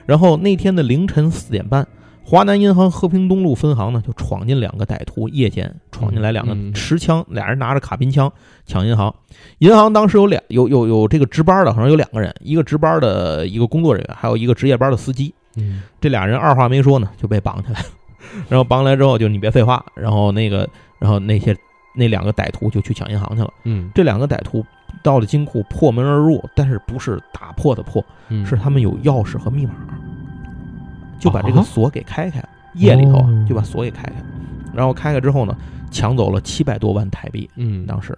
[0.06, 1.86] 然后那天的凌晨四点半，
[2.22, 8.30] 华南银行和平东路分行呢就闯进两个歹徒，夜间闯进来两个持枪，俩人拿着卡宾枪
[8.66, 9.12] 抢银行。
[9.58, 15.34] 银行当时有俩有有有这个值班的，好像有两个人，一个值班的一个工作人员，还有一个值夜班的司机。
[15.58, 17.86] 嗯这俩人二话没说呢，就被绑起来了。
[18.48, 20.68] 然后绑起来之后，就你别废话，然后那个，
[20.98, 21.56] 然后那些
[21.94, 23.52] 那两个歹徒就去抢银行去了。
[23.64, 24.64] 嗯这两个歹徒
[25.02, 29.72] 到了金库，破门而入，但是不是打破的破，嗯，是他们有钥匙和密码，
[31.18, 32.48] 就把这个啊锁给开开了。
[32.74, 34.14] 夜里头哦就把锁给开开，
[34.74, 35.56] 然后开开之后呢，
[35.90, 37.48] 抢走了七百多万台币。
[37.56, 38.16] 嗯当时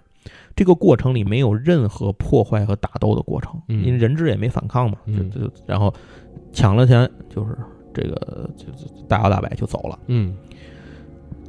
[0.55, 5.91] 这个过程里没有任何破坏和打斗的过程，嗯因为人质也没反抗嘛，嗯就就然后
[6.51, 7.57] 抢了钱，就是
[7.93, 9.97] 这个就就大摇大摆就走了。
[10.07, 10.33] 嗯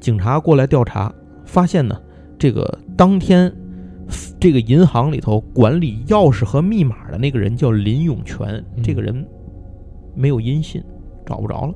[0.00, 1.12] 警察过来调查，
[1.44, 2.00] 发现呢，
[2.38, 3.52] 这个当天
[4.40, 9.24] 这个银行里头管理钥匙和密码的那个人叫林永全，嗯这个人
[10.14, 10.82] 没有音信，
[11.24, 11.74] 找不着了。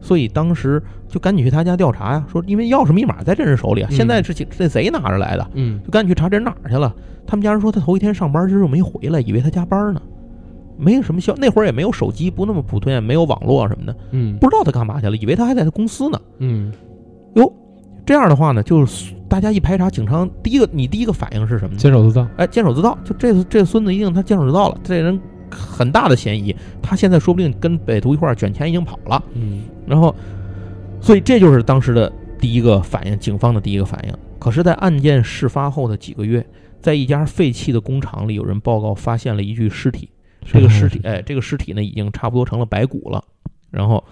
[0.00, 6.94] 所以当时就赶紧去他家调查呀，说因为钥匙密码在这人手里啊，嗯现在是这贼拿着来的，嗯就赶紧去查这人哪儿去了。
[7.26, 10.02] 他们家人说他头一天上班今儿又没回来，以为他加班呢，
[10.78, 16.20] 没有什么消，那会儿也没有手机，不那么普通，也没有网络什么的，嗯不知道他干嘛去了，以为他还在他公司呢。
[16.38, 16.72] 嗯
[18.06, 21.78] 这样的话呢，就是大家一排查，警察第一个你第一个反应是什么呢？
[21.78, 22.26] 监守自盗。
[22.38, 30.14] 哎，监守自盗，就这这孙子一定他监守自盗了，这人很大的嫌疑，他现在说不定跟匪徒一块儿卷钱已经跑了，嗯然后，
[31.02, 34.14] 所以这就是当时的第一个反应，警方的第一个反应。
[34.38, 36.46] 可是，在案件事发后的几个月，
[36.80, 40.08] 在一家废弃的工厂里，有人报告发现了一具尸体，
[40.52, 43.22] 这个尸体，哎，这个尸体呢已经差不多成了白骨了，
[43.70, 44.02] 然后。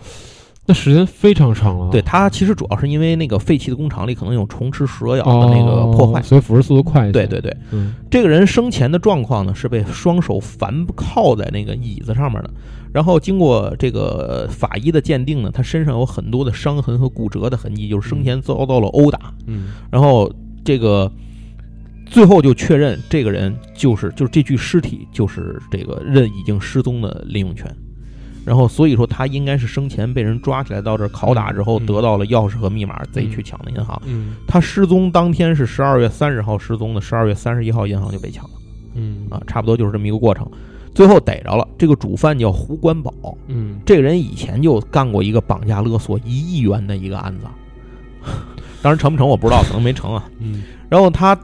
[0.68, 1.92] 那时间非常长了。
[1.92, 6.20] 对它其实主要是因为那个废弃的工厂里可能有虫吃蛇咬的哦，那个破坏。
[6.20, 7.12] 所以腐蚀速度快一些。
[7.12, 12.50] 对对对，嗯这个人生前的状况呢是被双手反靠在那个椅子上面的，
[12.92, 19.32] 然后经过这个法医的鉴定呢，他身上有很多的伤痕和骨折的痕迹，就是生前遭到了殴打。
[19.46, 20.28] 嗯然后
[20.64, 21.08] 这个
[22.06, 27.70] 最后就确认这个人就是就是这具尸体就是这个任已经失踪的林永全。
[28.44, 34.00] 然后，所以说他应该是生前被人抓起来到这儿拷打之后，得到了钥匙和密码，自己去抢的银行。
[34.06, 38.50] 嗯他失踪当天是十二月三十号失踪的，十二月三十一号银行就被抢了
[38.94, 40.48] 嗯啊，差不多就是这么一个过程。
[40.94, 43.12] 最后逮着了，这个主犯叫胡关宝，
[43.48, 47.46] 嗯这个人以前就干过一个绑架勒索一亿元的一个案子，
[48.80, 50.24] 当然成不成我不知道，可能没成啊。
[50.38, 51.36] 嗯然后他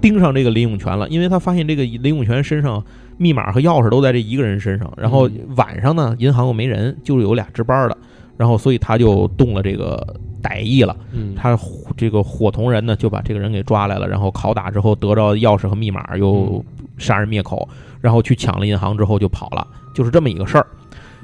[0.00, 2.82] 盯上这个林永全了，因为他发现这个林永全身上
[3.16, 7.96] 密码和钥匙都在这一个人身上，然后嗯晚上呢，银行又没人，就有俩值班的，
[8.36, 10.96] 然后所以他就动了这个歹意了。
[11.12, 11.58] 嗯，他
[11.96, 16.64] 这个伙同人呢，就把这个人给抓来了，然后拷打之后得着钥匙和密码，又
[16.96, 17.68] 杀人灭口，
[18.00, 20.66] 然后去抢了银行之后就跑了，就是这么一个事儿。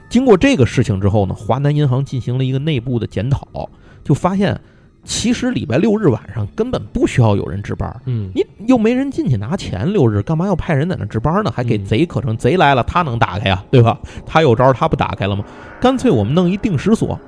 [0.09, 3.69] 经过这个事情之后呢，华南银行进行了一个内部的检讨，
[4.05, 4.61] 就发现
[5.07, 11.53] 其实礼拜六日晚上根本不需要有人值班，嗯你又没人进去拿钱，六日干嘛要派人在那值班呢？
[11.55, 13.99] 还给嗯贼可成，贼来了他能打开呀，对吧？
[14.27, 15.45] 他有招，他不打开了吗？
[15.81, 17.19] 干脆我们弄一定时锁，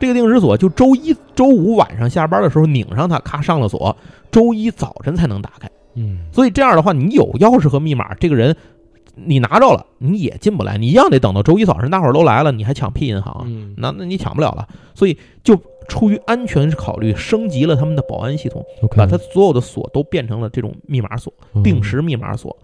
[0.00, 3.94] 这个定时锁就周一周五晚上下班的时候拧上它，咔上了锁，
[4.30, 5.70] 周一早晨才能打开。
[5.94, 8.56] 嗯所以这样的话，你有钥匙和密码，这个人
[9.16, 14.68] 你拿着了，你也进不来，你一样得等到周一早上大伙儿都来了，你还抢屁银行那那你抢不了了。
[14.94, 18.64] 所以就出于安全考虑，升级了他们的保安系统，
[18.96, 21.32] 把他所有的锁都变成了这种密码锁。
[21.64, 22.54] 定时密码锁，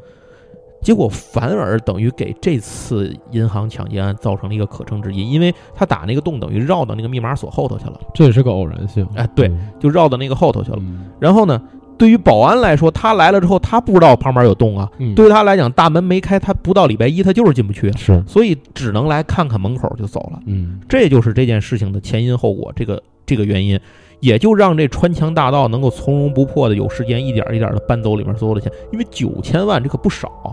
[0.82, 9.06] 结果反而等于给这次银行抢劫案造成了一个可乘之机，因为他打那个洞等于绕到那个密码锁后头去了，这也是个偶然性。
[9.14, 10.78] 哎对嗯就绕到那个后头去了。
[10.80, 11.62] 嗯然后呢，
[11.98, 20.40] 对于保安来说，他来了之后，他不知道旁边有洞啊，嗯，对于他来讲，大门没开，他不到礼拜一他就是进不去，是，所以只能来看看门口就走了。
[20.46, 20.80] 嗯。
[20.88, 23.78] 这就是这件事情的前因后果，这个这个原因，
[24.20, 30.50] 也就让这穿墙大盗能够从容不迫的有时间一点一点的搬走里面所有的钱，因为九千万这可不少啊，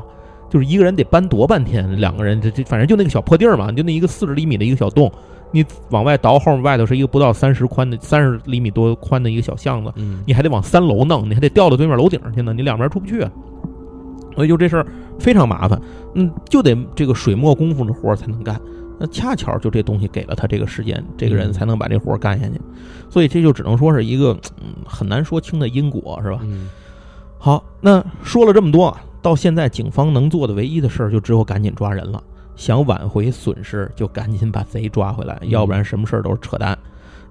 [0.50, 5.12] 就是一个人得搬多半天，两个人这这反正就那个小破地儿嘛，就那一个四十厘米的一个小洞，
[5.52, 13.32] 你往外倒后面外头是一个不到三十宽的三十厘米多宽的一个小巷子，嗯，你还得往三楼弄，你还得掉到对面楼顶上去呢，你两边出不去啊。
[14.36, 14.86] 所以就这事儿
[15.20, 15.82] 非常麻烦，
[16.14, 18.60] 嗯，就得这个水墨功夫的活儿才能干。
[19.00, 22.54] 那恰巧就这东西给了他这个时间，这个人嗯才能把这活儿干下去。
[23.10, 26.40] 所以这就只能说是一个嗯很难说清的因果，是吧？
[26.44, 26.70] 嗯
[27.38, 32.22] 好，那说了这么多啊，到现在警方能做的唯一的事儿就只有赶紧抓人了。
[32.60, 36.78] 想挽回损失，就赶紧把贼抓回来，嗯要不然什么事儿都是扯淡。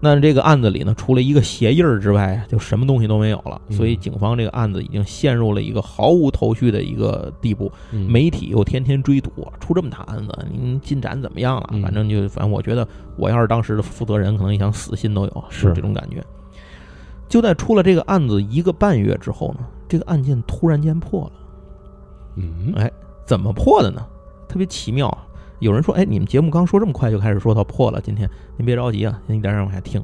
[0.01, 3.61] 那这个案子里呢，除了一个鞋印儿之外，就什么东西都没有了。
[3.69, 7.71] 嗯所以警方这个案子已经陷入了一个毫无头绪的一个地步。
[7.93, 11.69] 嗯媒体又天天追堵，出这么大案子，您进展怎么样了？
[11.73, 16.25] 嗯反正就反正我觉得，我要是当时的负责人，可能也想死心都有，是这种感觉。
[17.29, 21.33] 就在出了这个案子一个半月之后呢，这个案件突然间破了。
[22.37, 22.91] 嗯哎，
[23.27, 24.07] 怎么破的呢？
[24.48, 25.26] 特别奇妙啊！
[25.58, 30.02] 有人说，哎，你们节目刚说这么快就开始说到破了，今天您别着急啊，您一点点往下听。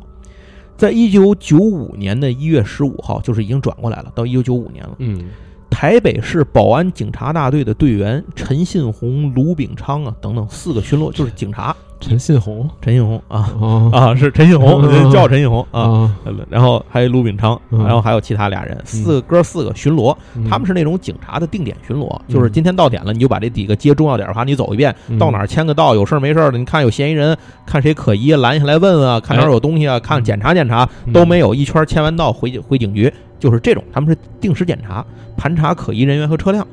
[0.76, 4.94] 在一九九五年的一月十五号，就是已经转过来了，到一九九五年了。
[4.98, 5.30] 嗯
[5.70, 11.74] 台北市保安警察大队的队员陈信宏、卢炳昌啊等等四个巡逻，就是警察
[12.07, 12.69] 陈信宏。
[12.81, 13.51] 陈信宏啊。
[13.61, 15.81] 啊啊是陈信宏，嗯叫陈信宏啊。
[15.81, 16.17] 啊，
[16.51, 17.83] 然后还有卢炳昌，嗯。
[17.85, 20.49] 然后还有其他俩人，四个哥四个巡逻，嗯。
[20.49, 25.19] 他们是那种警察的定点巡逻，就是今天到点了，你就把这几个街重要点的话，你走一遍，嗯。
[25.19, 31.12] 到哪儿签个到，有事儿没事儿的，你看有嫌疑人，看谁可疑，拦下来问问啊，看哪儿有东西啊，看检查检查，嗯。
[31.12, 35.05] 都没有，一圈签完到回回警局，就是这种，他们是定时检查，
[35.37, 36.67] 盘查可疑人员和车辆。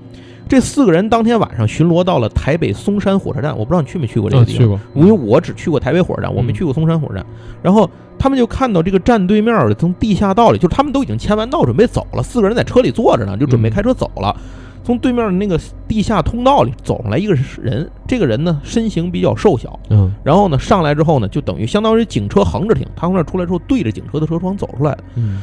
[0.48, 7.26] 这四个人当天晚上巡逻到了台北松山火车站，我不知道你去没去过这啊，个地方，去过，因为我只去过台北火车站，我没嗯去过松山火车站。
[7.62, 14.36] 然后他们就看到这个站对面的从地下道里，就是他们都已经签完到准备走了，四个人在车里坐着呢，就准备嗯开车走了。
[14.84, 25.04] 从对面的那个地下通道里走上来一个人，这个人呢身形比较瘦小，嗯然后呢上来之后呢，就等于相当于警车横着停，他从那儿出来之后对着警车的车窗走出来的。
[25.16, 25.42] 嗯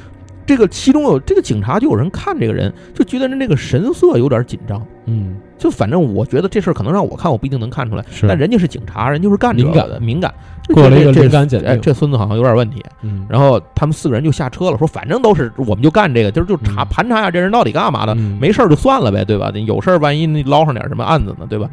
[0.48, 4.82] 这个其中有这个警察就有人看这个人，就觉得人这个神色有点紧张。
[5.04, 8.02] 嗯，就反正我觉得这事儿可能让我看，我不一定能看出来。
[8.10, 10.34] 是但人家是警察，人就是干这个敏感的，敏感。
[10.72, 12.82] 过了一个这灵感检定哎，这孙子好像有点问题。
[13.02, 19.52] 嗯，然后他们四个人就下车了，说反正都是我们就干这个，就是就查嗯盘查下这人到底干嘛的，嗯没事儿就算了呗，对吧？
[19.66, 21.68] 有事儿万一你捞上点什么案子呢，对吧？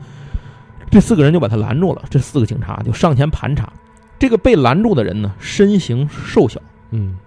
[0.92, 3.72] 这四个人就把他拦住了，这四个警察就上前盘查。
[4.20, 6.62] 这个被拦住的人呢，身形瘦小，
[6.92, 7.18] 嗯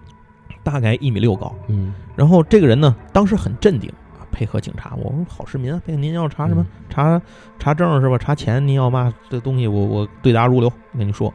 [0.69, 1.53] 大概一米六高。
[1.67, 4.93] 嗯然后这个人呢，当时很镇定啊，配合警察。
[4.95, 6.65] 我说好市民啊，配合您要查什么？
[6.89, 7.19] 查
[7.57, 8.17] 查证是吧？
[8.17, 11.33] 查钱，您要嘛这东西我我对答如流，跟你说。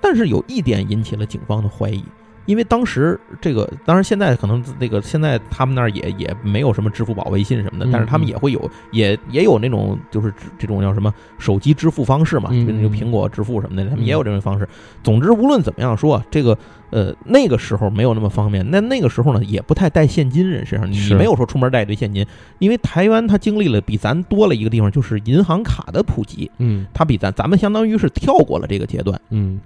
[0.00, 2.04] 但是有一点引起了警方的怀疑，
[2.48, 14.66] 因为当时这个，当然现在可能那个现在他们那儿也也没有什么支付宝、微信什么的，嗯但是他们也会有，也也有那种就是这种叫什么手机支付方式嘛，嗯就那个苹果支付什么的，他们嗯也有这种方式。
[15.04, 16.56] 总之，无论怎么样说，这个
[16.88, 22.26] 呃那个时候没有那么方便，那那个时候呢也不太带现金，人身上你是没有说出门带一堆现金，
[22.60, 29.20] 因为台湾它经历了比咱多了一个地方，就是银行卡的普及，嗯它比咱咱们相当于是跳过了这个阶段。
[29.28, 29.60] 嗯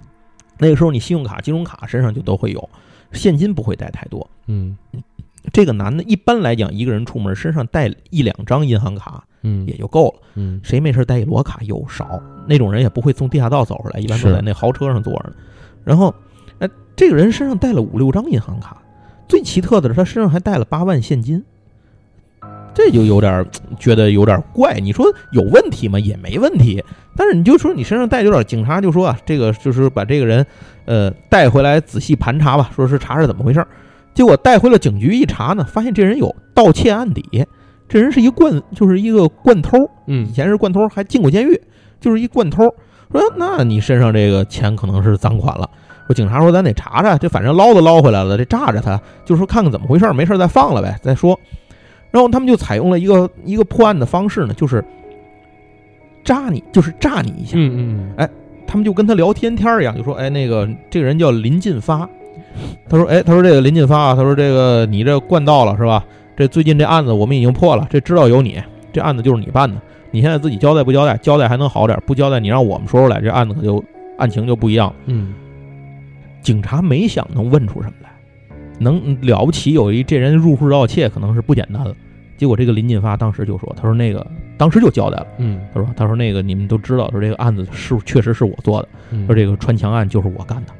[0.57, 2.69] 那个时候你信用卡、金融卡身上就都会有，
[3.11, 4.29] 现金不会带太多。
[4.47, 4.77] 嗯
[5.51, 15.35] 这个男的一般来讲，一个人出门身上带一两张银行卡嗯也就够了，嗯谁没事带一摞卡又少，那种人也不会从地下道走出来，一般都在那豪车上坐着呢。
[15.83, 16.15] 然后，
[16.59, 18.81] 哎，这个人身上带了五六张银行卡，
[19.27, 21.43] 最奇特的是他身上还带了八万现金，
[22.73, 23.45] 这就有点
[23.79, 24.75] 觉得有点怪。
[24.75, 25.99] 你说有问题吗？
[25.99, 26.83] 也没问题，
[27.15, 30.45] 但是你就说你身上带有点，警察就说啊，这个就是把这个人
[30.85, 33.67] 呃带回来仔细盘查吧，说是查查怎么回事儿。
[34.13, 37.45] 结果带回了警局一查呢，发现这人有盗窃案底，
[37.87, 41.59] 这人是一惯就是一个惯偷，嗯以前是惯偷，还进过监狱，
[41.99, 42.63] 就是一惯偷。
[43.11, 45.69] 说那你身上这个钱可能是赃款了。
[46.07, 51.39] 说警察说咱得查查，这反正捞都捞回来了，这炸着他，就说看看怎么回事儿，没事儿再放了呗，再说。
[52.13, 54.85] 然后他们就采用了一个一个破案的方式呢，就是
[56.23, 57.53] 扎你，就是炸你一下。
[57.57, 58.29] 嗯嗯哎
[58.67, 62.07] 他们就跟他聊天天儿一样，就说：“哎，那个这个人叫林进发。”
[62.87, 66.05] 他说：“哎，他说这个林进发啊，他说这个你这惯到了是吧？
[66.37, 69.79] 这最近这案子我们已经破了，这知道有你，这案子就是你办的。
[70.11, 71.17] 你现在自己交代不交代？
[71.17, 73.83] 交代还能好点，不交代你让我们说出来，这案子可就
[74.17, 74.95] 案情就不一样了。
[75.07, 75.33] 嗯
[76.41, 78.09] 警察没想能问出什么来，
[78.79, 81.95] 能了不起有一这人入户盗窃可能是不简单了。
[82.43, 84.27] 结果这个林进发当时就说：“他说那个
[84.57, 90.73] 当时就交代了，嗯他说他说那个你们都知道，说这个案子是确实是我做的。”嗯，说这个穿墙案就是我干的。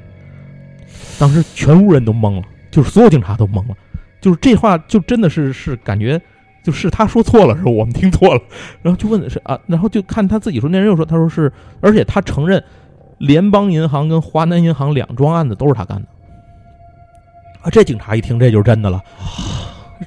[1.18, 3.78] 当时全屋人都懵了，就是所有警察都懵了，
[4.20, 6.22] 就是这话就真的是是感觉
[6.64, 8.42] 就是他说错了，是我们听错了，
[8.82, 11.50] 然后就问的是啊，然后就看他自己说，那人又说他说是，
[11.80, 12.62] 而且他承认
[13.20, 16.08] 联邦银行跟华南银行两桩案子都是他干的。
[17.62, 19.02] 啊，这警察一听这就是真的了，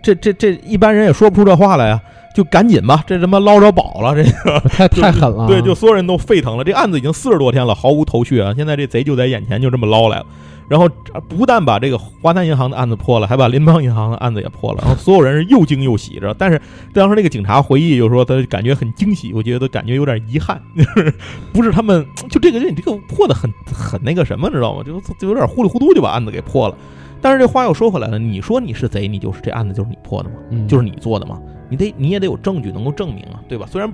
[0.02, 2.00] 这这这一般人也说不出这话来呀、
[2.34, 6.64] 就赶紧吧，这他妈捞着宝了，这个 太太狠了啊，对，就所有人都沸腾了。
[6.64, 8.52] 这案子已经四十多天了，毫无头绪啊！
[8.56, 10.26] 现在这贼就在眼前，就这么捞来了。
[10.68, 14.80] 然后呃不但把这个华南银行的案子破了，还把联邦银行的案子也破了。
[14.82, 16.34] 然后所有人是又惊又喜着。
[16.36, 16.60] 但是
[16.92, 21.14] 当时那个警察回忆就说，他感觉很惊喜，我觉得感觉有点遗憾， 就是
[21.52, 24.82] 不是他们就这个人，你这个破的很很那个什么，知道吗？
[24.84, 26.76] 就就有点糊里糊涂就把案子给破了。
[27.20, 30.36] 但是这话又说回来了，你说你是贼，你就是这案子就是你破的吗？
[30.50, 31.40] 嗯就是你做的吗？
[31.68, 33.66] 你得你也得有证据能够证明啊，对吧？
[33.68, 33.92] 虽然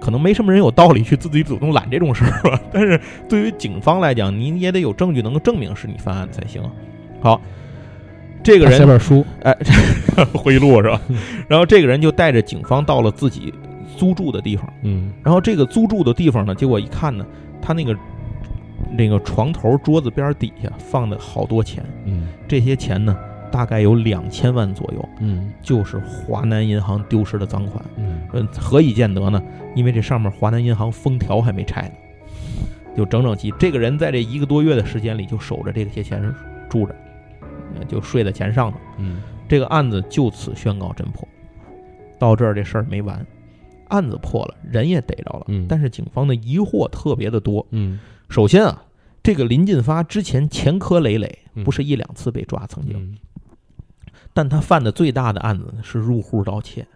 [0.00, 6.70] 可能没什么人有道理去自己主动揽这种事儿吧， 但是对于警方来讲，你也得有证据能够证明是你犯案才行啊。
[7.20, 7.40] 好，
[8.42, 9.54] 这个人写人本书，哎，
[10.32, 11.16] 回忆录是吧嗯？
[11.48, 13.52] 然后这个人就带着警方到了自己
[13.96, 17.26] 租住的地方，嗯然后这个租住的地方呢，结果一看呢，
[17.60, 17.94] 他那个
[18.96, 23.16] 那个床头桌子边底下放的好多钱，嗯这些钱呢
[23.50, 27.84] 大概有两千万左右，嗯就是华南银行丢失的赃款。
[27.96, 29.42] 嗯嗯，何以见得呢？
[29.74, 31.94] 因为这上面华南银行封条还没拆呢，
[32.96, 33.50] 就整整齐。
[33.52, 36.22] 这个人在这一个多月的时间里就守着这些钱
[36.68, 36.94] 住着，
[37.78, 38.78] 呃就睡在钱上头。
[38.98, 41.26] 嗯这个案子就此宣告侦破。
[42.18, 43.26] 到这儿这事儿没完，
[43.88, 47.66] 案子破了，人也逮着了，嗯但是警方的疑惑特别的多。
[47.70, 47.98] 嗯
[48.30, 48.84] 首先啊，
[49.22, 51.64] 这个林进发之前前科累累，嗯。
[51.64, 52.94] 不是一两次被抓，曾经。
[52.96, 53.18] 嗯。
[54.32, 56.86] 但他犯的最大的案子呢是入户盗窃。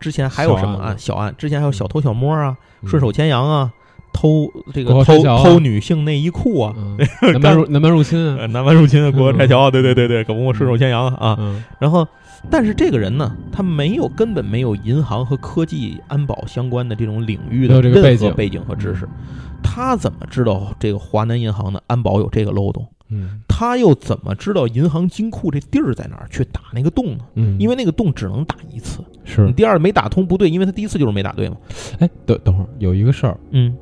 [0.00, 0.98] 之前还有什么小案案？
[0.98, 2.88] 小案之前还有小偷小摸啊，嗯。
[2.88, 3.70] 顺手牵羊啊，
[4.14, 5.42] 偷这个偷啊。
[5.44, 6.96] 偷女性内衣裤啊，嗯。
[7.34, 9.38] 南蛮入南蛮入侵南蛮入侵的国嗯。
[9.38, 11.36] 拆桥啊，对对对对，可不嘛，顺手牵羊啊。
[11.38, 11.62] 嗯。
[11.78, 12.08] 然后，
[12.48, 19.06] 但是这个人呢，他没有根本没有银行和科技安保相关的这种领域的这个背景任何背景和知识，
[19.62, 22.86] 他怎么知道这个华南银行的安保有这个漏洞？
[23.12, 27.24] 嗯他又怎么知道银行金库这地儿在哪儿去打那个洞呢？
[27.34, 31.56] 嗯，因为那个洞只能打一次，是你第二没打通不对，因为他第一次就是没打对嘛。
[31.98, 33.76] 哎，等等会儿有一个事儿，嗯，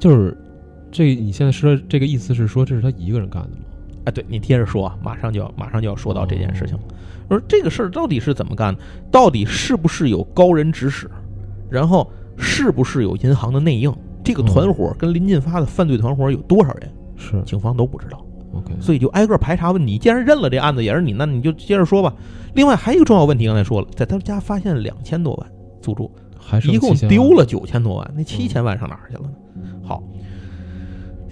[0.00, 0.36] 就是
[0.90, 3.56] 这你现在说这个意思是说这是他一个人干的吗？
[4.06, 6.82] 哎，对你接着说啊，马上就要马上就要说到这件事情了。
[7.28, 8.80] 而这个事儿到底是怎么干的？
[9.10, 11.10] 到底是不是有高人指使？
[11.68, 13.92] 然后是不是有银行的内应？
[14.22, 16.92] 这个团伙跟林进发的犯罪团伙有多少人？
[17.16, 18.22] 是警方都不知道
[18.52, 19.96] ，OK，所以就挨个排查问你。
[19.96, 22.12] 既然认了这案子也是你，那你就接着说吧。
[22.54, 25.50] 另外还有一个重要问题，刚才说了，在他们家发现两千多万
[25.80, 29.30] 租住，还是一共丢了九千多万，那七千万上哪儿去了呢？
[29.82, 30.02] 好，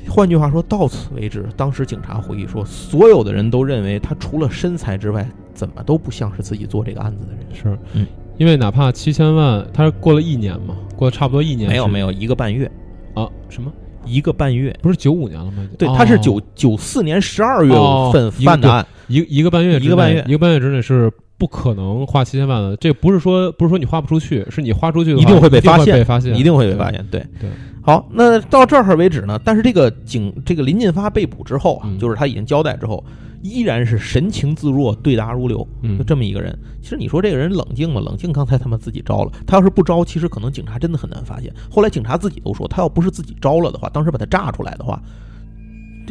[0.09, 7.39] 换句话说，到此为止，当时警察回忆说，所有的人都认为他除了身材之外，怎么都不像是自己做这个案子的人。
[7.55, 12.71] 是，嗯，因为哪怕七千万，他过了一年嘛，过了差不多一年，没有没有，一个半月，
[13.15, 13.29] 啊？
[13.49, 13.73] 什么？
[14.05, 14.77] 一个半月。
[14.83, 15.67] 不是九五年了吗？
[15.79, 22.77] 对，哦他是九九四年十二月哦份犯的案，一一个半月之内，一个半月一个半月之内是不可能花七千万的。
[22.77, 27.07] 这不是说不是说你花不出去，是你花出去一定会被发发现被发现，一定会被发现。
[27.11, 27.49] 对对，
[27.85, 29.39] 好，那到这儿为止呢？
[29.45, 33.05] 但是这个警这个林进发被捕之后啊，嗯就是他已经交代之后，
[33.43, 36.59] 依然是神情自若，对答如流，嗯就这么一个人。
[36.81, 38.01] 其实你说这个人冷静吗？
[38.01, 39.33] 冷静，刚才他们自己招了。
[39.47, 41.53] 他要是不招，其实可能警察真的很难发现。
[41.71, 44.99] 后来警察自己都说，他要不是自己招了的话，当时把他炸出来的话，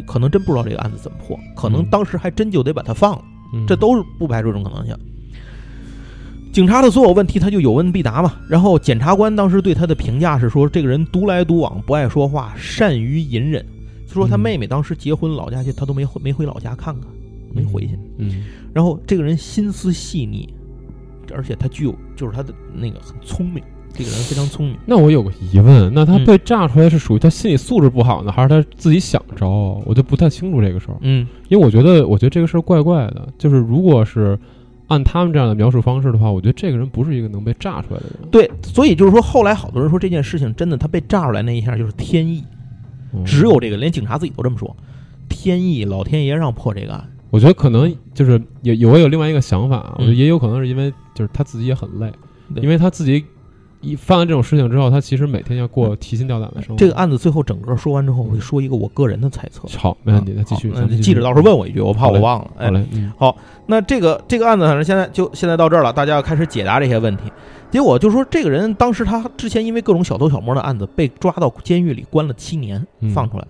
[0.05, 3.23] 可能真不知道这个案子怎么破，可能嗯当时还真就得把他放了。
[3.55, 4.95] 嗯这都是不排除这种可能性。
[6.53, 8.35] 警察的所有问题他就有问必答嘛。
[8.47, 13.65] 然后检察官当时对他的评价是说，这个人独来独往，不爱说话，善于隐忍。
[14.07, 17.09] 说他嗯妹妹当时结婚老家去，他都没回没回老家看看，
[17.51, 17.97] 没回去。
[18.19, 20.47] 嗯然后这个人心思细腻，
[21.35, 24.77] 而且他具有就是他的那个很聪明，这个人非常聪明。
[24.85, 29.81] 那我有个疑问，那他嗯被炸出来是属于他心理素质不好呢，还是他自己想招？
[29.85, 33.27] 我就不太清楚这个事儿，嗯因为我觉得，我觉得这个事儿怪怪的。
[33.39, 34.37] 就是如果是
[34.87, 38.29] 按他们这样的描述方式的话，我觉得这个人不是一个能被炸出来的人。
[38.29, 42.43] 对，所以就是说，后来好多人说这件事情真的，他被炸出来那一下就是天意，
[43.13, 44.75] 嗯只有这个，连警察自己都这么说，
[45.29, 47.09] 天意，老天爷让破这个案。
[47.29, 52.11] 我觉得可能就是有有我有另外一个想法，啊我觉得嗯也有可能是因为就是他自己也很累，
[52.61, 53.25] 因为他自己
[53.83, 56.75] 一犯了这种事情之后，他其实每天要过提心吊胆的生活。
[56.77, 59.67] 这个案子最后整个说完之后，我会说一个我个人的猜测。
[59.77, 60.71] 好，没问题，那继续。
[61.01, 62.51] 记者到时候问我一句，我怕我忘了。
[62.57, 63.13] 哎好，嘞，嗯
[63.65, 67.23] 那这个这个案子反正现在就现在到这儿了，大家要开始解答这些问题。
[67.69, 73.45] 结果就说这个人当时他之前因为各种小偷小摸的案子被抓到监狱里关了七年嗯，放出来。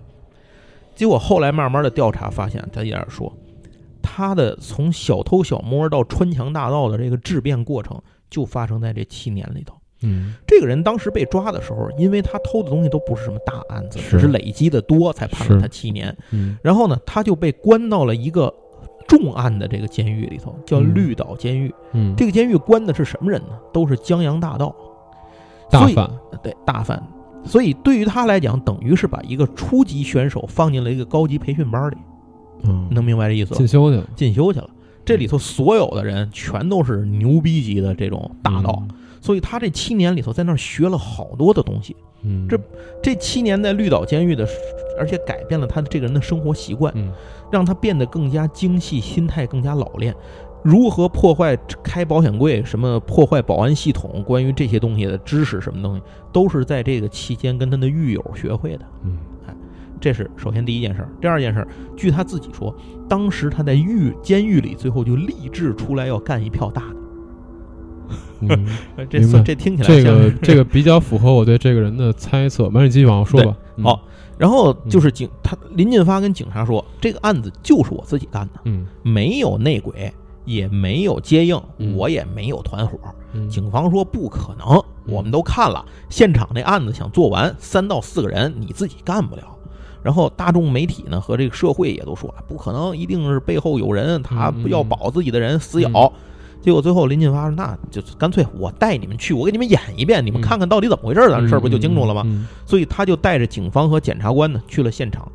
[0.94, 3.32] 结果后来慢慢的调查发现，他也是说，
[4.00, 9.74] 他的从小偷小摸到穿墙大盗的这个质变过程，就发生在这七年里头。
[10.02, 16.14] 嗯这个人当时被抓的时候，因为他偷的东西都不是什么大案子，只是累积的多，才判了他七年。
[16.30, 18.52] 嗯然后呢，他就被关到了一个
[19.06, 21.74] 重案的这个监狱里头，叫嗯绿岛监狱。
[21.92, 23.58] 嗯，这个监狱关的是什么人呢？
[23.72, 24.74] 都是江洋大盗，
[25.70, 26.10] 大犯，
[26.42, 27.02] 对大犯。
[27.46, 31.96] 所以对于他来讲，等于是把一个初级选手放进了一个高级培训班里，
[32.62, 33.68] 嗯，能明白这意思吧进？
[33.68, 34.68] 修去了，进修去了。
[35.04, 38.82] 这里头所有的人全都是牛逼级的这种大盗，
[39.24, 41.96] 所以他这七年里头在那儿学了好多的东西。
[42.24, 42.60] 嗯，这
[43.02, 44.46] 这七年在绿岛监狱的，
[44.98, 47.10] 而且改变了他的这个人的生活习惯，嗯
[47.50, 50.14] 让他变得更加精细，心态更加老练。
[50.62, 58.84] 如何破坏开保险柜，什么破坏保安系统，关于这些东西的知识，什么东西，都是在这个期间跟他的狱友学会的。
[59.04, 59.16] 嗯
[60.00, 61.08] 这是首先第一件事儿。
[61.18, 62.74] 第二件事儿，据他自己说，
[63.08, 66.96] 当时他在狱监狱里，最后就立志出来要干一票大的。
[69.10, 72.68] 这这听起来这个这个比较符合我对这个人的猜测。
[72.70, 73.56] 没事，你继续往后说吧。
[73.76, 74.00] 嗯好，
[74.38, 80.12] 然后就是警他林进发跟警察说，这个案子就是我自己干的，嗯没有内鬼，
[80.44, 82.98] 也没有接应，嗯我也没有团伙。
[83.32, 89.42] 嗯，警方说不可能，我们都看了现场那案子，想做完三到四个人，你自己干不了。
[90.04, 96.12] 然后大众媒体呢和这个社会也都说不可能，一定是背后有人，他要保自己的人死咬。
[96.64, 102.46] 结果最后林进发说：“那就干脆我带你们去，我给你们演一遍，你们嗯看看到底怎么回事儿，咱事儿不就清楚了吗？”嗯？
[102.64, 105.30] 所以他就带着警方和检察官呢去了现场。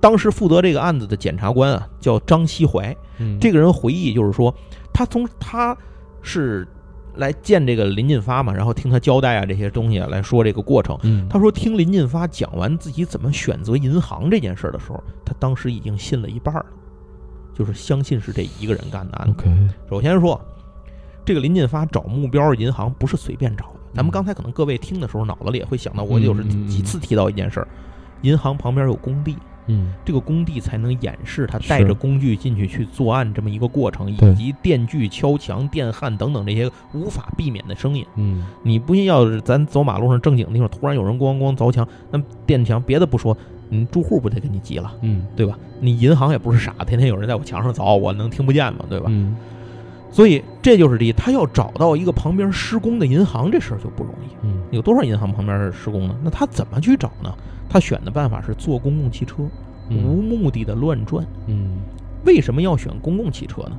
[0.00, 4.52] 当时负责这个案子的检察官啊叫张西怀，嗯，这个人回忆就是说，
[4.92, 5.76] 他从他
[6.20, 6.66] 是
[7.14, 10.98] 来见这个林进发嘛，然后听他交代啊这些东西啊来说这个过程。
[11.04, 16.66] 嗯，他说听林进发讲完自己怎么选择银行这件事儿的时候，他当时已经信了一半了，
[17.54, 19.44] 就是相信是这一个人干的案子。
[19.88, 20.40] 首先说，
[21.24, 23.80] 这个林进发找目标银行不是随便找的。
[23.94, 27.68] 咱们刚才可能各位听的时候，脑子里也会想到，我就是几次提到一件事儿：
[28.22, 38.04] 银行旁边有工地，嗯这个工地才能掩饰他带着工具进去去作案这么一个过程，以及电锯、敲墙、电焊等等这些无法避免的声音。
[38.16, 43.36] 嗯你不信，要是咱走马路上正经的地方，突然有人咣咣凿墙，那电墙别的不说，
[43.68, 45.58] 你住户不得给你急了，嗯对吧？
[45.80, 48.84] 你银行也不是傻，天天有人在我墙上凿，我能听不见吗？
[48.88, 49.06] 对吧？
[49.10, 49.36] 嗯
[50.12, 54.46] 所以这就是第一，他要找到一个旁边施工的银行，这事儿就不容易。
[54.46, 56.14] 嗯有多少银行旁边是施工呢？
[56.22, 57.34] 那他怎么去找呢？
[57.68, 59.42] 他选的办法是坐公共汽车，
[59.90, 61.26] 无目的的乱转。
[61.46, 61.78] 嗯
[62.24, 63.72] 为什么要选公共汽车呢？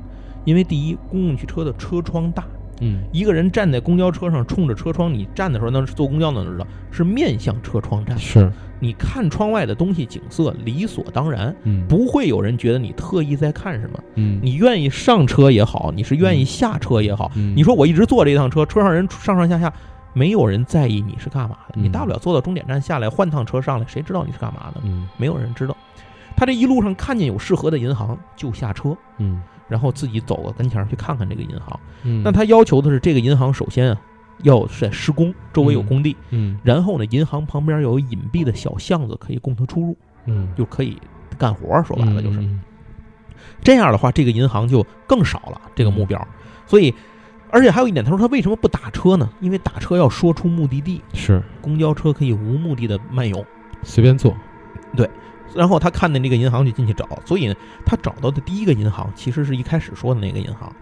[0.44, 2.44] 因为第一，公共汽车的车窗大，
[2.80, 8.52] 嗯一个人站在公交车上，冲着车窗，你站的时候，那是坐公交能知道是面向车窗站，是
[8.84, 13.98] 你看窗外的东西景色理所当然，嗯不会有人觉得你特意在看什么。
[14.16, 19.72] 嗯你愿意上车也好，你是愿意下车也好，嗯你说我一直坐这一趟车，车上人上上下下，
[20.12, 24.82] 没有人在意你是干嘛的，嗯你大不了坐到终点站下来换趟车上来，谁知道你是干嘛的？
[24.84, 25.74] 嗯没有人知道。
[26.36, 31.80] 他这一路上看见有适合的银行就下车，嗯然后自己走到跟前儿去看看这个银行。
[32.02, 34.00] 嗯那他要求的是，这个银行首先啊
[34.44, 40.96] 要是在施工，周围有工地，嗯然后呢，银行旁边有隐蔽的小巷子可以供他出入，嗯就可以
[41.36, 41.82] 干活儿。
[41.82, 42.60] 说白了就是嗯
[43.60, 46.28] 这样的话，这个银行就更少了这个目标。
[46.66, 46.94] 所以，
[47.50, 49.28] 而且还有一点，他说他为什么不打车呢？
[49.40, 53.44] 因为打车要说出目的地，是公交车可以无目的的漫游。
[53.82, 54.34] 随便坐，
[54.96, 55.08] 对
[55.54, 60.72] 然后他看见那个银行就进去找，所以呢，他找到的第一个银行其实是一开始说的那个银行，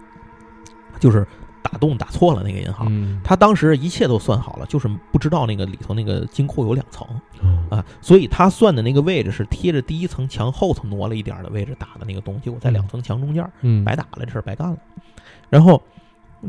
[0.99, 1.27] 就是
[1.63, 2.87] 打洞打错了那个银行。
[2.91, 7.07] 嗯他当时一切都算好了，就是不知道那个里头那个金库有两层
[7.41, 14.77] 哦啊，所以他算的那个位置是贴着第一层墙后头挪了一点儿的位置打的那个洞，结果在两层墙中间儿，嗯白打了，这事儿白干了。
[15.49, 15.81] 然后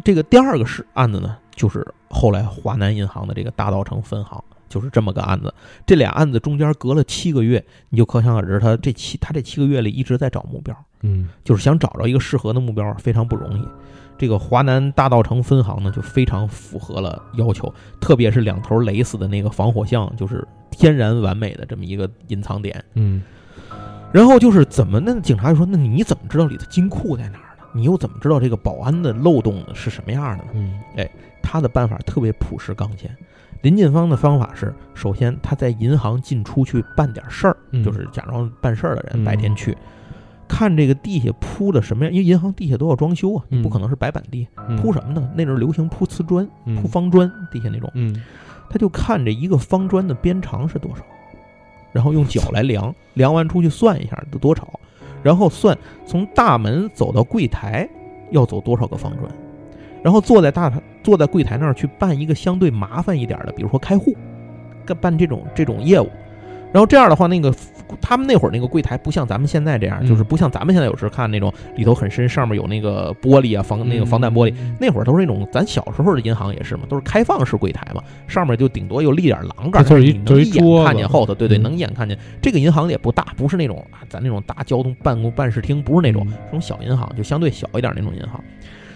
[0.03, 5.55] 这个第二个是案子呢，就是后来华南银行的这个大道城分行，就是这么个案子。
[5.87, 13.69] 这俩案子中间隔了七个月，你就可想而知，他这七他这七个月里一直在找目标，嗯就是想找着一个适合的目标，非常不容易。
[14.17, 22.83] 这个华南大道城分行呢，就非常符合了要求，特别是两头勒死的那个防火巷，就是天然完美的这么一个隐藏点。
[22.95, 23.23] 嗯
[24.13, 25.19] 然后就是怎么那？
[25.21, 27.65] 警察就说：“那你怎么知道里头金库在哪儿呢？
[27.73, 30.79] 你又怎么知道这个保安的漏洞是什么样的呢嗯？”
[31.43, 33.11] 他的办法特别朴实刚健。
[33.63, 39.77] 林进芳的方法是：首先他在银行进出去办点事儿，嗯就是假装办事儿的人，嗯白天去
[40.57, 45.29] 看这个地下铺的什么样，因为银行地下都要装修啊，你不嗯可能是白板地，嗯铺什么呢？
[45.35, 47.91] 那阵儿流行铺瓷砖、嗯铺方砖，地下那种。
[47.95, 48.23] 嗯
[48.71, 51.03] 他就看这一个方砖的边长是多少，
[51.93, 54.79] 然后用脚来量， 量完出去算一下得多少，
[55.23, 55.77] 然后算
[56.07, 57.89] 从大门走到柜台
[58.31, 59.29] 要走多少个方砖，
[60.03, 64.15] 然后坐在大坐在柜台那儿去办一个相对麻烦一点的，比如说开户，
[64.87, 66.09] 干办这种这种业务。
[66.75, 67.55] 然后这样的话，那个
[68.01, 82.19] 他们那会儿那个柜台不像咱们现在这样，嗯就是不像咱们现在有时看那种里头很深，上面有那个玻璃啊防那个防弹玻璃，璃那会儿都是那种咱小时候的银行也是嘛，都是开放式柜台嘛，上面就顶多有立点栏杆，它就是一你能就是一眼桌子看见后头，对对，嗯能一眼看见。
[82.43, 88.43] 这个银行也不大，不是那种啊，咱那种大交通办公办事厅，不是那种，嗯这种小银行，就相对小一点那种银行。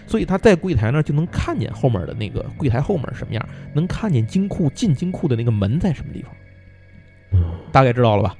[0.09, 6.48] 所以他在柜台那儿就能看见后面的那个柜台后面什么样，能看见金库进金库的那个门在什么地方，嗯
[7.73, 8.35] 大概知道了吧？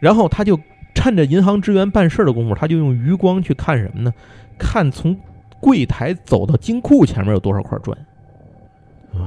[0.00, 0.58] 然后他就
[0.94, 4.12] 趁着银行职员办事的功夫，他就用余光去看什么呢？
[4.58, 5.16] 看从
[5.60, 7.96] 柜台走到金库前面有多少块砖，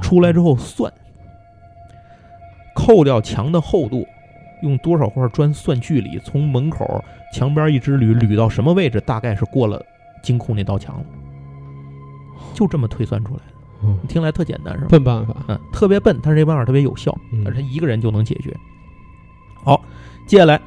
[0.00, 0.92] 出来之后算，
[2.74, 4.06] 扣掉墙的厚度，
[4.62, 7.04] 用多少块砖算距离，从门口
[7.34, 9.82] 墙边一直捋捋到什么位置，大概是过了
[10.22, 11.04] 金库那道墙了，
[12.54, 13.44] 就这么推算出来的。
[13.84, 14.86] 嗯你听来特简单是吧？
[14.90, 18.56] 笨办法嗯，特别笨，但是这办法特别有效，嗯而且一个人就能解决。
[19.64, 19.80] 好，
[20.26, 20.60] 接下来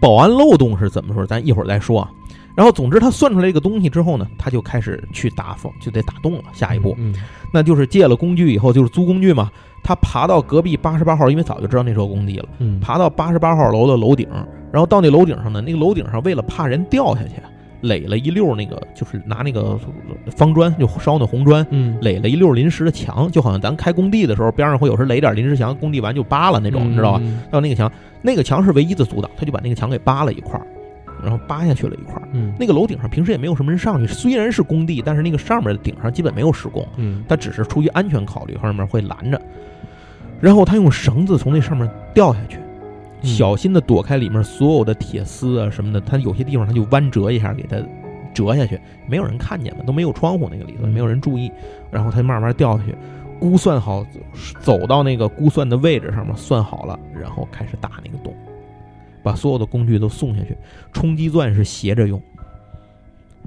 [0.00, 1.26] 保安漏洞是怎么说？
[1.26, 2.10] 咱一会儿再说啊。
[2.54, 6.44] 然后，总之他算出来一个东西之后呢，他就开始去打缝，就得打洞了。
[6.54, 7.14] 下一步，嗯
[7.52, 9.50] 那就是借了工具以后，就是租工具嘛。
[9.84, 14.26] 他爬到隔壁八十八号，因为早就知道那时候工地了，嗯爬到八十八号楼的楼顶，
[14.72, 17.34] 然后到那楼顶上呢，那个楼顶上为了怕人掉下去，
[17.86, 19.78] 垒了一溜那个，就是拿那个
[20.30, 27.20] 方砖，就烧那红砖，嗯垒了一溜临时的墙，就好像咱开工地的时候，边上会有时垒点临时墙，工地完就扒了那种，你知道吧？？
[27.22, 27.90] 嗯到那个墙，
[28.22, 30.66] 那个墙是唯一的阻挡，他就把那个墙给扒了一块儿，
[31.22, 32.28] 然后扒下去了一块儿。
[32.32, 39.40] 嗯那个楼顶上平时也没有什么人上去，虽然是工地，但是那个上面的顶上基本没有施工，嗯他只是出于安全考虑，上面会拦着。
[40.40, 42.65] 然后他用绳子从那上面掉下去，嗯
[43.26, 46.00] 小心的躲开里面所有的铁丝啊什么的。
[46.00, 47.76] 它有些地方它就弯折一下给它
[48.32, 51.50] 折下去，没有人看见嘛，都没有窗户那个里头，嗯没有人注意。
[51.90, 52.94] 然后它慢慢掉下去，
[53.38, 54.06] 估算好
[54.60, 58.34] 走到那个估算的位置上面，算好了，然后开始打那个洞，
[59.22, 60.56] 把所有的工具都送下去。
[60.92, 62.22] 冲击钻是斜着用，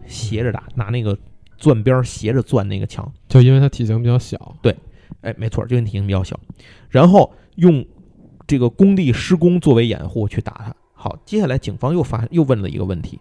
[0.06, 1.18] 斜着打，拿那个
[1.58, 3.12] 钻边斜着钻那个墙。
[3.28, 4.76] 就因为它体型比较小，对
[5.22, 6.40] 哎，没错，就因为体型比较小，
[6.90, 7.86] 然后用
[8.50, 10.76] 这个工地施工作为掩护去打他。
[10.94, 13.20] 好，接下来警方又发又问了一个问题：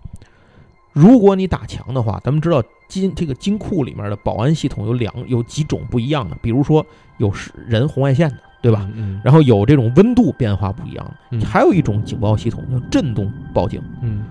[0.95, 6.85] 如果你打墙的话，咱们知道金这个金库里面的保安系统有两有几种不一样的，比如说
[7.19, 8.91] 有是人红外线的，对吧？
[8.95, 14.25] 嗯然后有这种温度变化不一样的，嗯还有一种警报系统叫震动报警，嗯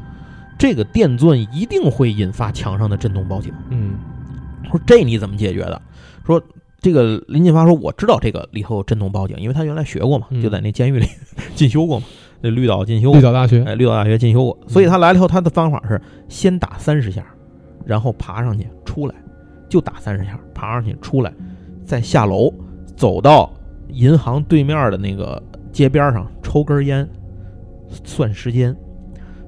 [0.58, 3.54] 这个电钻一定会引发墙上的震动报警。
[3.70, 4.00] 嗯
[4.70, 5.80] 说这你怎么解决的？
[6.26, 6.42] 说
[6.88, 10.42] 这个林进发说我知道这个里头有震动报警，因为他原来学过嘛，嗯。
[10.42, 11.06] 就在那监狱里
[11.54, 12.06] 进修过嘛，
[12.40, 17.26] 那绿岛进修过，绿岛大学，哎，绿岛大学进修过，所以他来了以后，他的方法是先打三十下，
[17.86, 19.16] 然后爬上去出来，
[19.68, 21.34] 就打三十下，爬上去出来，
[21.84, 22.54] 再下楼
[22.96, 23.52] 走到
[23.90, 27.06] 银行对面的那个街边上抽根烟，
[28.06, 28.74] 算时间。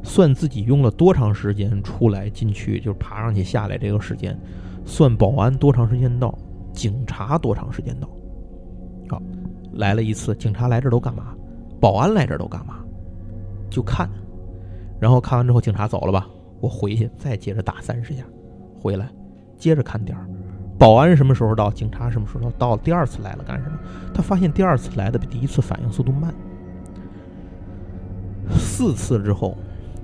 [0.01, 4.35] 算自己用了多长时间出来进去，就是爬上去下来这个时间，
[4.85, 6.33] 算保安多长时间到，
[6.80, 8.07] 警察多长时间到。
[9.09, 9.21] 好，
[9.73, 11.36] 来了一次，警察来这儿都干嘛？
[11.77, 12.75] 保安来这儿都干嘛？
[13.69, 14.09] 就看，
[14.97, 16.25] 然后看完之后，警察走了吧，
[16.61, 18.23] 我回去再接着打三十下，
[18.82, 19.09] 回来
[19.57, 20.25] 接着看点儿。
[20.77, 21.69] 保安什么时候到？
[21.69, 22.77] 警察什么时候到？
[22.77, 23.77] 到第二次来了干什么？
[24.13, 26.34] 他发现第二次来的比第一次反应速度慢。
[28.57, 29.57] 四次之后，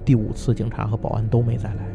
[0.03, 1.87] 第五次警察和保安都没再来，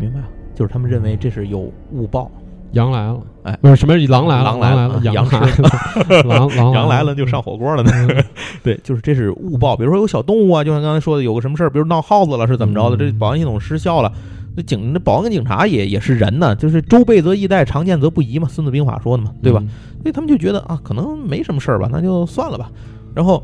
[0.00, 0.20] 明白？
[0.52, 2.30] 就是他们认为这是有误报，
[2.74, 7.90] 羊来了，哎不是什么狼来了，狼来了来了，羊来了， 狼狼羊来了就上火锅了呢。
[7.94, 8.24] 嗯
[8.62, 14.12] 对，就是这是误报，比如说有小动物啊，就像刚才说的，有个什么事儿，比如闹耗子了是怎么着的，嗯这保安系统失效了。
[14.56, 19.58] 那警那保安跟警察也也是人呢，就是周备则易带，常见则不疑嘛，《孙子兵法》说的嘛，对吧？？
[20.00, 22.70] 所以他们就觉得啊，可能没什么事儿吧，那就算了吧。
[23.14, 23.42] 然后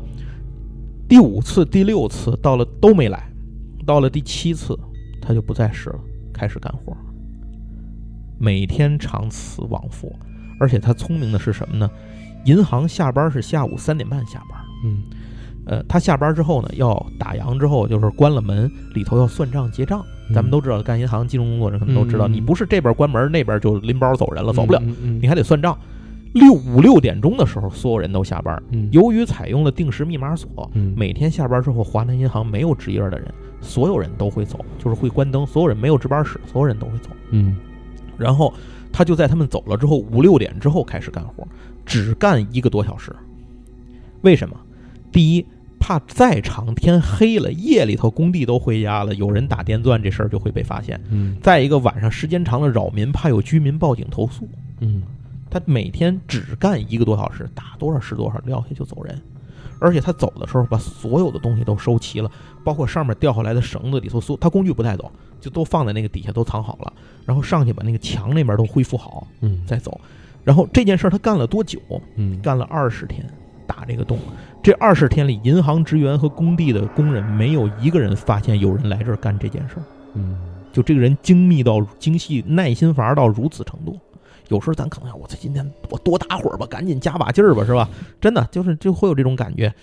[1.09, 3.29] 第五次、第六次到了都没来，
[3.85, 4.77] 到了第七次
[5.21, 5.99] 他就不再试了，
[6.33, 6.95] 开始干活，
[8.41, 10.13] 每天长此往复。
[10.59, 11.89] 而且他聪明的是什么呢？
[12.45, 15.03] 银行下班是下午三点半下班，嗯
[15.65, 20.03] 呃，他下班之后呢，要打烊之后就是关了门，里头要算账结账。
[20.29, 24.81] 嗯咱们都知道，干银行金融工作的人可能都知道，你不是这边关门，那边就拎包走人了，走不了。
[25.19, 25.77] 你还得算账。
[26.33, 28.61] 六五六点钟的时候，所有人都下班。
[28.69, 37.09] 嗯由于采用了定时密码锁，嗯每天下班之后，华南银行没有值夜的人，所有人都会走，就是会关灯，所有人没有值班室，所有人都会走。
[37.31, 37.57] 嗯
[38.21, 38.53] 然后
[38.93, 41.47] 他就在他们走了之后，五六点之后开始干活，
[41.85, 43.13] 只干一个多小时。
[44.21, 44.55] 为什么？
[45.11, 45.45] 第一，
[45.79, 51.01] 怕再长天黑了，夜里头工地都回家了，有人打电钻，这事儿就会被发现。
[51.09, 54.47] 嗯再一个，晚上时间长了扰民，怕有居民报警投诉。
[54.79, 55.01] 嗯
[55.49, 59.21] 他每天只干一个多小时，打多少是多少，撂下就走人。
[59.81, 62.29] 而且他走的时候把所有的东西都收齐了，
[62.63, 66.93] 包括上面掉下来的绳子里头，所他工具不带走，就都放在那个底下都藏好了。
[67.25, 69.99] 然后上去把那个墙那边都恢复好嗯再走。
[70.43, 71.79] 然后这件事儿他干了多久？
[72.15, 73.27] 嗯干了二十天，
[73.65, 74.19] 打这个洞。
[74.63, 79.83] 这二十天里，银行职员和工地的工人没有一个人发现有人来这儿干这件事儿。
[80.13, 80.37] 嗯
[80.71, 83.99] 就这个人精密到精细、耐心法到如此程度。
[84.51, 87.89] 有时候咱可能我操，今天我多打会儿吧，赶紧加把劲儿吧，是吧？
[88.19, 89.73] 真的就是就会有这种感觉。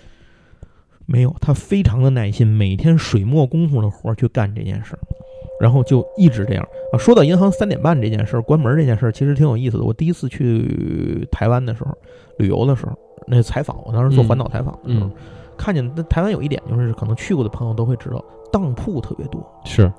[1.07, 4.99] 没有，他非常的耐心，每天水墨功夫的活去干这件事儿，
[5.59, 6.63] 然后就一直这样
[6.93, 6.97] 啊。
[6.99, 9.83] 说到银行三点半这件事儿，关门这件事儿，其实挺有意思的。
[9.83, 11.97] 我第一次去台湾的时候，
[12.37, 12.95] 旅游的时候，
[13.25, 15.11] 那采访，我当时做环岛采访的时候，嗯
[15.57, 19.43] 看见那台湾有一点就是，可能去过的朋友都会知道，当铺特别多。
[19.65, 19.91] 是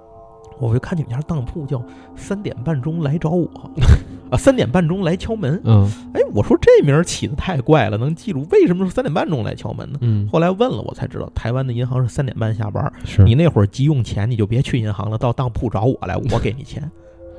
[0.61, 1.83] 我就看你们家当铺叫
[2.15, 3.49] 三点半钟来找我，
[4.31, 5.61] 啊，三点半钟来敲门。
[5.65, 9.99] 嗯哎，我说这名儿起的太怪了，能记住为什么是三点半钟来敲门呢？
[10.03, 12.93] 嗯后来问了，我才知道台湾的银行是三点半下班。
[13.05, 16.89] 是你那会儿急用钱，你就别去银行了，到当铺找我来，我给你钱，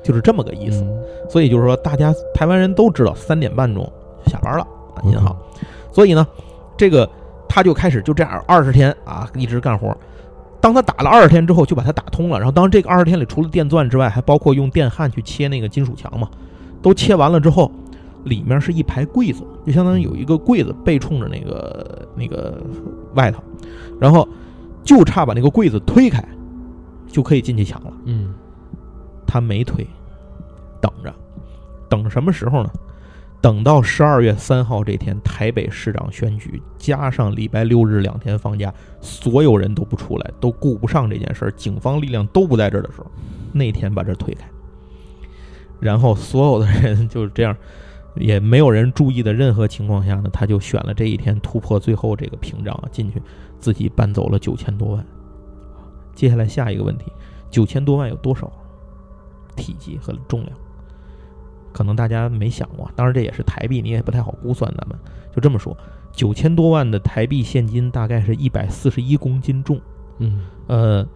[0.02, 0.82] 就是这么个意思。
[0.82, 3.90] 嗯所以就是说，大家台湾人都知道三点半钟
[4.26, 5.34] 下班了啊，银行。
[5.90, 6.26] 所以呢，
[6.76, 7.08] 这个
[7.48, 9.96] 他就开始就这样二十天啊，一直干活。
[10.62, 12.38] 当他打了二十天之后，就把它打通了。
[12.38, 16.30] 然后，当这个二十天里，除了电钻之外，还包括用电焊去切那个金属墙嘛，
[16.80, 17.70] 都切完了之后，
[18.24, 22.62] 里面是一排柜子，就相当于有一个柜子背冲着那个那个
[23.14, 23.42] 外头，
[24.00, 24.26] 然后
[24.84, 26.24] 就差把那个柜子推开，
[27.08, 27.92] 就可以进去抢了。
[28.04, 28.32] 嗯
[29.26, 29.84] 他没推，
[30.80, 31.12] 等着，
[31.88, 32.70] 等什么时候呢？
[33.42, 43.10] 等到十二月三号这天，台北市长选举加上礼拜六日两天放假，所有人都不出来，都顾不上这件事儿，警方力量都不在这儿的时候，
[43.50, 44.46] 那天把这推开，
[45.80, 47.56] 然后所有的人就是这样，
[48.14, 53.20] 也没有人注意的任何情况下呢，他就选了这一天突破最后这个屏障啊进去，
[53.58, 55.04] 自己搬走了九千多万。
[56.14, 57.10] 接下来下一个问题，
[57.50, 58.48] 九千多万有多少
[59.56, 60.56] 体积和重量？
[61.72, 64.72] 可能大家没想过，当然这也是台币，你也不太好估算。
[64.76, 64.98] 咱们
[65.34, 65.76] 就这么说，
[66.12, 69.80] 九千多万的台币现金大概是一百四十一公斤重。
[70.18, 71.06] 嗯呃，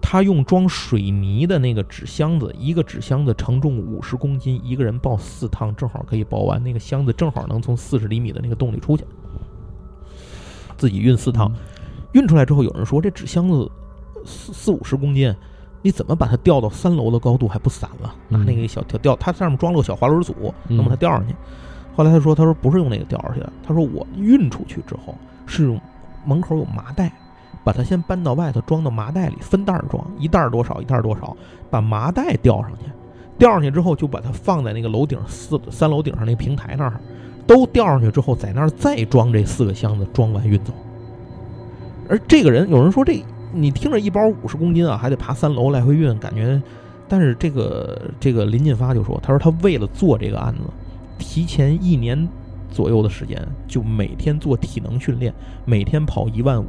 [0.00, 6.62] 他用装水泥的那个纸箱子，一个纸箱子承重五十公斤，一个人抱四趟，正好可以抱完。
[6.62, 9.04] 那个箱子正好能从四十厘米的那个洞里出去，
[10.76, 11.52] 自己运四趟。
[12.12, 13.68] 运出来之后，有人说这纸箱子
[14.24, 15.34] 四四五十公斤，
[15.84, 18.14] 你怎么把它吊到三楼的高度还不散了？
[18.28, 20.34] 拿那个小吊吊，它上面装了个小滑轮组，
[20.66, 21.34] 能把它吊上去。
[21.94, 25.14] 后来他说，他说不是用那个吊上去的，他说我运出去之后
[25.44, 25.78] 是用
[26.24, 27.12] 门口有麻袋，
[27.62, 31.36] 把它先搬到外头装到麻袋里，分袋儿装，一袋儿多少一袋儿多少，
[31.68, 32.90] 把麻袋吊上去，
[33.36, 36.98] 吊上去之后就把它放在那个楼顶四三楼顶上那个平台那儿，
[37.46, 40.72] 都吊上去之后，在那儿再装这四个箱子，装完运走。
[42.08, 43.22] 而这个人，有人说这
[43.54, 46.60] 你听着一包五十公斤啊，还得爬三楼来回运，感觉。
[47.06, 50.60] 但是这个这个林进发就说，他说他为了做这个案子，
[51.18, 52.28] 提前一年
[52.70, 55.32] 左右的时间，就每天做体能训练，
[55.64, 56.66] 每天跑一万五，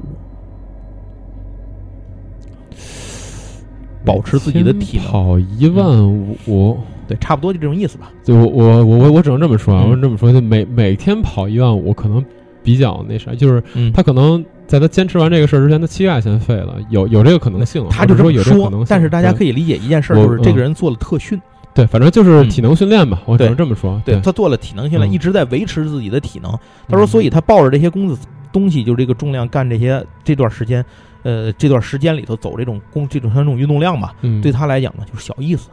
[4.04, 5.08] 保持自己的体能。
[5.08, 6.06] 跑一万
[6.48, 6.78] 五，
[7.08, 8.12] 对，差不多就这种意思吧。
[8.22, 12.24] 就我我我我我只能这么说啊，嗯我这么说，就每每天跑一万五，可能
[12.62, 17.86] 比较那啥，就是嗯他可能在他坚持完这个事儿之前，他膝盖先废了，有有这个可能性。
[17.90, 21.40] 他就这么说有这个可能性，但是大家可以以理解一件事儿，就是这个人做了特训，
[21.74, 24.02] 对，反正就是嗯体能训练吧，我只能这么说。
[24.06, 26.52] 对他做了体能训练，嗯一直在维持自己的体能。
[26.88, 28.18] 他说，嗯所以他抱着这些工资
[28.52, 30.84] 东西，就这个重量干这些这段时间，
[31.24, 35.70] 呃，这段时间里头走这种工这种像这种运动量吧，嗯，对他来讲呢就是小意思。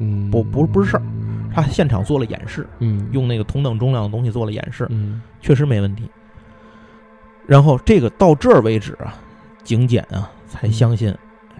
[0.00, 6.04] 嗯，不不不是事儿嗯他现场做了演示，嗯用那个同等重量的东西做了演示，嗯确实没问题。
[7.48, 9.16] 然后这个到这儿为止啊，
[9.64, 11.12] 警检啊才相信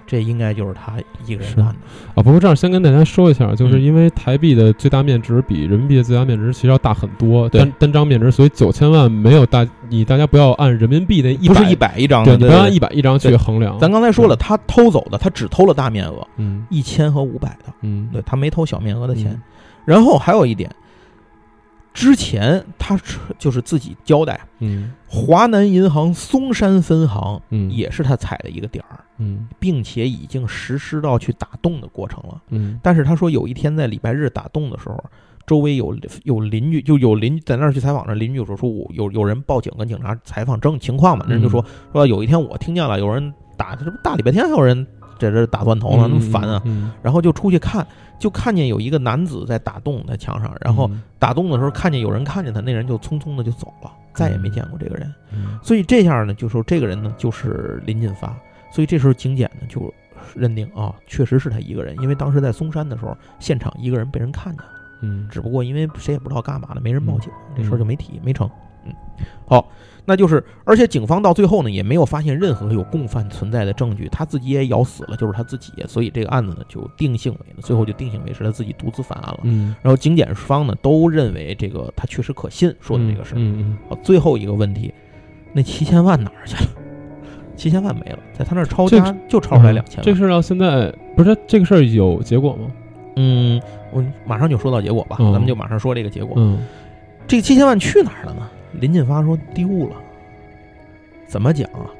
[0.06, 0.94] 这应该就是他
[1.26, 1.74] 一个人干的。
[2.14, 3.82] 啊，不过这样先跟大家说一下，就是嗯。
[3.82, 13.78] 因为台币的最大面值比人民币的最大面值其实要大很多，单单张面值，所以九千万没有大，你大家不要按人民币的一百不是一，百一张对，不要按一百一张去衡量。
[13.78, 16.66] 咱刚才说了，他偷走的，他只偷了大面额，嗯。
[16.70, 19.32] 一千和五百的，嗯，对他没偷小面额的钱。
[19.32, 19.42] 嗯。
[19.84, 20.70] 然后还有一点，
[21.92, 22.98] 之前他
[23.38, 24.92] 就是自己交代，嗯。
[25.06, 27.70] 华南银行松山分行嗯。
[27.70, 29.48] 也是他踩的一个点儿，嗯。
[29.58, 32.40] 并且已经实施到去打洞的过程了。
[32.50, 32.78] 嗯。
[32.82, 35.02] 但是他说有一天在礼拜日打洞的时候，
[35.46, 44.86] 周围有有邻居，就有邻在那儿去采访的邻居就说说我有有人报警跟警察采访证情况嘛，那人就说说有一天我听见了有人打，这不大礼拜天还有人
[45.18, 47.86] 在这儿打断头呢，那么烦啊，嗯，然后就出去看，
[48.18, 55.12] 就看见有一个男子在打洞在墙上，然后嗯打洞的时候看见有人看见他，那人就匆匆的就走了，再也没见过这个人。
[55.32, 58.34] 嗯所以这下呢，就说这个人呢就是林进发。
[58.70, 59.92] 所以这时候警检呢就
[60.34, 68.48] 认定啊，确实是他一个人，因为当时在嵩山的时候，现场一个人被人看见了，嗯只不过因为谁也不知道干嘛的，没人报警，嗯这事儿就没提，没成。
[68.84, 68.92] 嗯，
[69.46, 69.66] 好，
[70.08, 79.40] 那就是，而且警方到最后呢也没有发现任何有共犯存在的证据，他自己也咬死了，就是他自己，所以这个案子呢就定性为呢，最后就定性为是他自己独自犯案了。
[79.42, 83.38] 嗯然后警检方呢都认为这个他确实可信说的这个事儿。
[83.38, 84.90] 嗯好，最后一个问题，
[85.52, 86.70] 那七千万哪儿去了？
[87.54, 90.04] 七千万没了，在他那儿抄家就抄出来两千万。
[90.06, 92.70] 这事儿到现在不是这个事儿有结果吗？
[93.16, 93.60] 嗯，
[93.92, 96.32] 我马上就说到结果吧，嗯咱们就马上说这个结果。
[96.38, 96.58] 嗯
[97.26, 98.48] 这个七千万去哪儿了呢？
[98.72, 99.96] 林进发说丢了。
[101.26, 101.90] 怎么讲啊？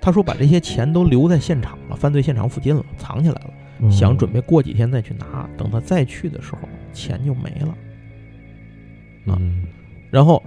[0.00, 3.50] 他说把这些钱都留在现场了，犯罪现场附近了，藏起来了，
[3.80, 5.48] 嗯，想准备过几天再去拿。
[5.56, 7.74] 等他再去的时候，钱就没了。
[9.26, 9.64] 嗯
[10.10, 10.42] 然后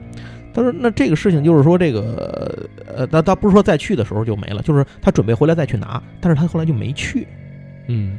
[0.54, 7.28] 他说：“那这个事情就是说，这个呃，他他不是说再去的时候就没了，就是他准备回来再去拿，但是他后来就没去。
[7.88, 8.18] 嗯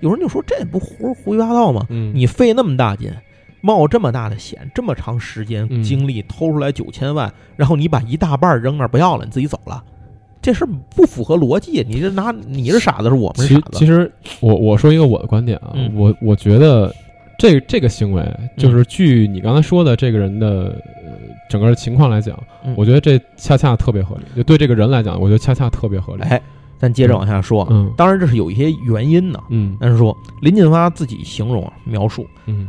[0.00, 1.86] 有人就说这不胡胡说八道吗？
[1.90, 3.12] 嗯，你费那么大劲，
[3.60, 9.82] 冒这么大的险，这么长时间嗯精力偷出来九千万，然后你把一大半扔那儿不要了，你自己走了，
[10.40, 11.84] 这事儿不符合逻辑。
[11.86, 13.70] 你这拿你是傻子，是我们傻子。
[13.72, 16.90] 其实我我说一个我的观点啊，嗯我我觉得
[17.38, 21.12] 这这个行为，就是据你刚才说的这个人的、呃、
[21.48, 24.22] 整个情况来讲，嗯我觉得这恰恰特别合理。
[24.34, 26.22] 就对这个人来讲，我觉得恰恰特别合理。
[26.22, 26.40] 哎，
[26.78, 27.68] 咱接着往下说啊。
[27.70, 32.68] 嗯当然这是有一些原因的，嗯但是说林进发自己形容啊描述，嗯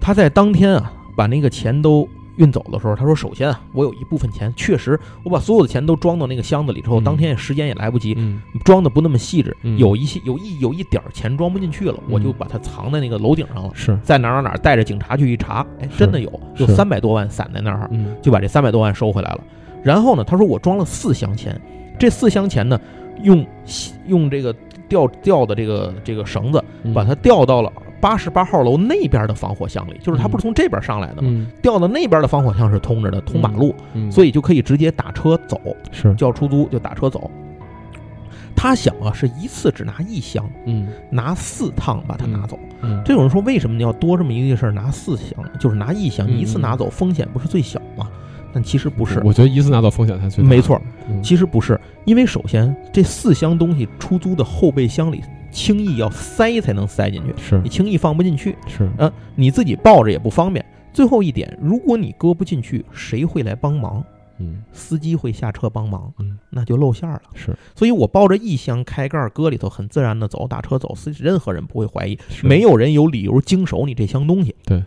[0.00, 7.04] 他在当天啊把那个钱都运走的时候，他说：“首先啊，我有一部分钱确实我把所有的钱都装到那个箱子里之后，嗯。
[7.04, 8.40] 当天时间也来不及，嗯。
[8.64, 9.76] 装的不那么细致，嗯。
[9.76, 13.70] 有一些有一有一点儿钱装不进去了，我就嗯把它藏在那个楼顶上了。
[13.74, 13.98] 是。
[14.04, 16.76] 在哪儿哪儿哪儿带着警察去一查，哎，真的有，有是。
[16.76, 18.14] 三百多万散在那儿，嗯。
[18.22, 19.40] 就把这三百多万收回来了。
[19.82, 21.60] 然后呢，他说我装了四箱钱，
[21.98, 22.80] 这四箱钱呢，
[23.24, 23.44] 用
[24.06, 24.54] 用这个
[24.88, 26.94] 吊吊的这个这个绳子嗯。
[26.94, 31.28] 把它吊到了八十八号楼那边的防火巷里，就是他不是从这边上来的吗？
[31.30, 37.30] 嗯吊到那边的防火巷是通着的，通马路，嗯，所以就可以直接打车走，是叫出租就打车走。
[38.56, 42.58] 他想啊，是一次只拿一箱，嗯拿四趟把它拿走。
[42.82, 45.44] 嗯这有人说，为什么你要多这么一个事儿拿四箱？
[45.60, 48.08] 就是拿一箱，一次拿走风险不是最小吗？
[48.52, 55.22] 但其实不是，我觉得一次拿走风险才最大没错，嗯其实不是，因为首先这四箱东西出租的后备箱里
[55.58, 60.64] 轻易要塞才能塞进去，是你轻易放不进去，是呃，你自己抱着也不方便。
[60.92, 64.04] 最后一点，如果你搁不进去，谁会来帮忙？
[64.38, 67.22] 嗯司机会下车帮忙，嗯那就露馅儿了。
[67.34, 74.54] 是所以我抱着一箱开盖儿搁里头，很自然的走，打车走，司任何人不会怀疑，没有人有理由经手你这箱东西。
[74.64, 74.84] 对。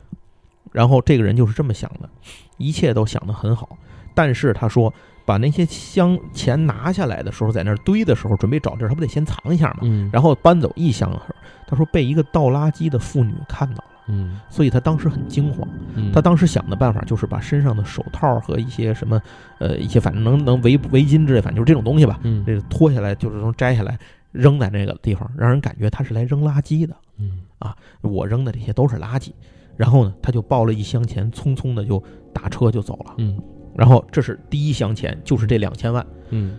[0.72, 2.09] 然后这个人就是这么想的，
[2.57, 3.78] 一切都想得很好。
[4.15, 4.93] 但是他说，
[5.26, 9.80] 把那些箱钱拿下来的时候，在那儿堆的时候，准备找地儿，他不得先藏一下嘛？
[9.84, 11.36] 嗯然后搬走一箱的时候，
[11.67, 15.67] 他说被一个倒垃圾的妇女看到了，嗯所以他当时很惊慌。
[15.95, 19.22] 嗯他当时想的办法就是把身上的手套和一些什么，
[19.59, 23.97] 呃，一些反正能能围围巾之类，反正就是这种东西吧，嗯这个脱下来就是能摘下来
[24.32, 26.95] 扔在那个地方，让人感觉他是来扔垃圾的。
[27.17, 29.30] 嗯啊我扔的这些都是垃圾。
[29.78, 32.01] 然后呢，他就抱了一箱钱，匆匆的就
[32.34, 33.15] 打车就走了。
[33.17, 33.39] 嗯
[33.82, 36.05] 然后这是第一箱钱，就是这两千万。
[36.29, 36.51] 嗯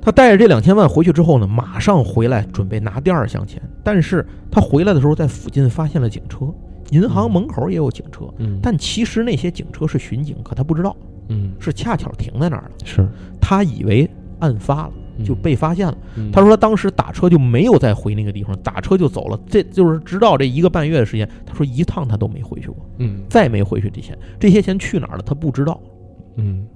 [0.00, 3.60] 他带着这两千万回去之后呢，马上回来准备拿第二箱钱。
[3.82, 6.46] 但是他回来的时候，在附近发现了警车，
[6.90, 10.96] 银行门口也有警车，嗯但其实那些警车是巡警，可他不知道
[11.28, 12.70] 嗯是恰巧停在那儿了。
[12.82, 13.06] 是
[13.38, 14.08] 他以为
[14.38, 14.92] 案发了，
[15.22, 15.98] 就被发现了。
[16.16, 19.38] 嗯他说他当时打车就没有再回那个地方，打车就走了。
[19.46, 25.80] 这就是直到这一个半月的时间，他说一趟他都没回去过，嗯再没回去这钱，这些钱去哪儿了他不知道。
[26.36, 26.66] 嗯。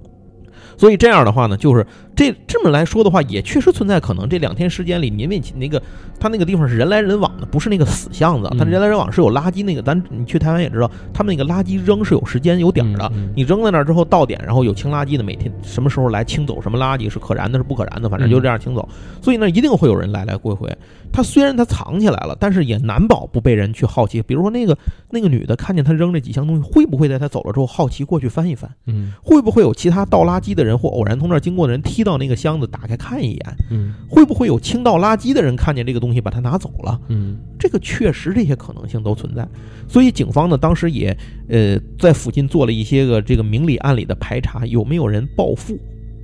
[0.77, 1.85] 所以这样的话呢，就是
[2.19, 4.27] 这这么来说的话，也确实存在可能。
[4.27, 5.81] 这两天时间里，因为那个
[6.19, 9.81] 他那个地方是人来人往的，不是那个死巷子，嗯他人来人往是有垃圾那个。
[9.81, 13.09] 咱你去台湾也知道，他们那个垃圾扔是有时间有点儿的。
[13.15, 18.85] 嗯你扔在那儿之后到点，然后有清垃圾的，每天什么时候来清走什么垃圾是可燃的，是不可燃的，反正就这样清走。
[19.21, 20.69] 所以那一定会有人来来回回。
[21.11, 24.21] 他虽然他藏起来了，但是也难保不被人去好奇。
[24.21, 24.77] 比如说那个
[25.09, 28.69] 那个女的看见他扔这几箱东西，会不会在他走了之后好奇过去翻一翻？
[28.87, 33.55] 嗯会不会有其他倒垃圾的人或偶然从那儿经过的人踢到那个箱子，打开看一眼？
[33.71, 36.99] 嗯会不会有倾倒垃圾的人看见这个东西把它拿走了？
[37.09, 39.47] 嗯这个确实这些可能性都存在，
[39.87, 41.15] 所以警方呢当时也
[41.47, 45.77] 呃在附近做了一些个这个明里暗里的排查，有没有人报复？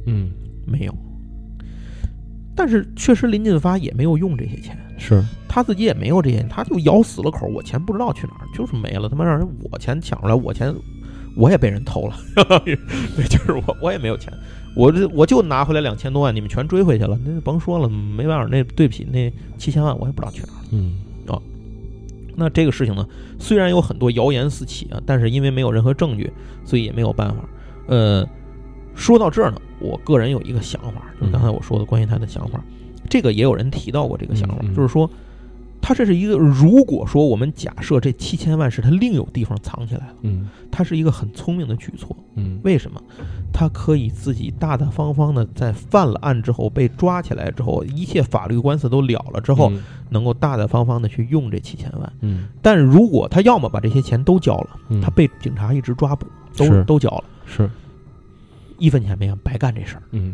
[0.06, 0.30] 嗯
[0.66, 0.96] 没有。
[2.58, 9.10] 但是确实林进发也没有用这些钱，是他自己也没有这些钱，他就咬死了口，我钱不知道去哪儿，就是没了。
[9.10, 10.74] 他妈让人我钱抢出来，我钱
[11.36, 12.16] 我也被人偷了，
[12.66, 14.34] 对，就是我我也没有钱，
[14.76, 20.68] 我这我就拿回来两千多万，你们全追回去了，那甭说了，没办法，那对不起，那七千万我也不知道去哪儿了。
[20.72, 20.96] 嗯。
[21.28, 21.42] 啊。
[22.38, 23.08] 那这个事情呢，
[23.40, 26.32] 虽然有很多谣言四起啊，但是因为没有任何证据，
[26.66, 27.38] 所以也没有办法。
[27.88, 28.28] 呃，
[28.94, 32.62] 说到这儿呢，我个人有一个想法，就是刚才我说的关于他的想法，
[33.10, 35.10] 这个也有人提到过这个想法，就是说，
[35.88, 40.50] 他这是一个，如果说我们假设这七千万是他另有地方藏起来了，嗯。
[40.72, 42.18] 他是一个很聪明的举措。
[42.34, 42.60] 嗯。
[42.64, 43.00] 为什么？
[43.54, 49.72] 他可以自己大大方方的在犯了案之后被抓起来之后，一切法律官司都了了之后，
[50.10, 52.14] 能够大大方方的去用这七千万。
[52.22, 52.48] 嗯。
[52.64, 55.00] 但如果他要么把这些钱都交了，嗯。
[55.00, 56.26] 他被警察一直抓捕，
[56.58, 57.70] 都都交了，是。
[58.80, 60.34] 一分钱没有，白干这事儿；嗯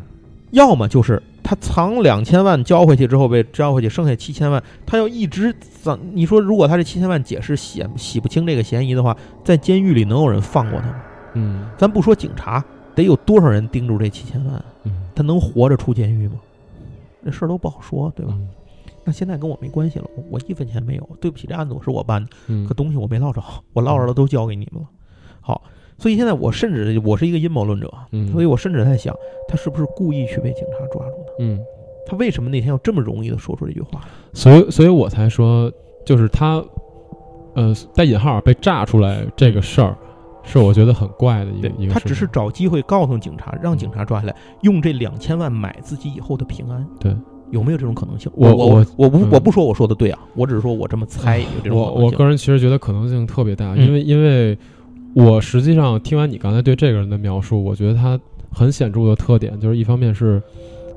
[0.51, 5.99] 要么就是他藏两千万交回去之后被交回去，剩下七千万，他要一直藏。
[6.13, 11.01] 你说如果他这七千万解释洗洗不清这个嫌疑的话，在监狱里能有人放过他吗？
[11.33, 14.65] 嗯咱不说警察，得有多少人盯住这七千万？
[14.83, 16.35] 嗯他能活着出监狱吗？
[17.23, 18.33] 这事儿都不好说，对吧？
[18.35, 18.47] 嗯
[19.03, 21.09] 那现在跟我没关系了，我一分钱没有。
[21.19, 22.29] 对不起，这案子我是我办的。
[22.47, 23.41] 嗯可东西我没捞着，
[23.73, 24.87] 我捞着了都交给你们了。
[25.39, 25.63] 好，
[26.01, 29.15] 所以现在我甚至我是一个阴谋论者，嗯所以我甚至在想，
[29.47, 31.33] 他是不是故意去被警察抓住的？
[31.41, 31.59] 嗯，
[32.07, 34.01] 他为什么那天要这么容易的说出这句话？
[34.33, 35.71] 所以所以我才说，
[36.03, 36.63] 就是他，
[37.53, 39.95] 呃，带引号被炸出来这个事儿，
[40.41, 41.93] 是我觉得很怪的一个一个。
[41.93, 46.83] 他只是找机会告诉警察，让警察抓下来，用这两千万买自己以后的平安。
[46.99, 47.15] 对，
[47.51, 48.31] 有没有这种可能性？
[48.35, 52.05] 我我我我我不说我说的对啊，我只是说我这么猜有这种我可能性。
[52.05, 54.57] 我个人其实觉得可能性特别大，嗯因为因为
[55.13, 58.19] 我实际上听完你刚才对这个人的描述，我觉得他
[58.51, 60.41] 很显著的特点就是一方面是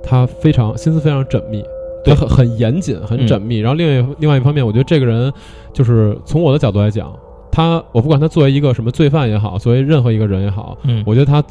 [0.02, 1.62] 他非常心思非常缜密，
[2.04, 2.14] 对。
[2.14, 5.32] 他很很严谨很缜密，然后另外另外一方面，我觉得这个人
[5.72, 7.12] 就是从我的角度来讲，
[7.50, 11.42] 他我不管他作为一个什么罪犯也好，作为任何一个人也好，嗯，我觉得他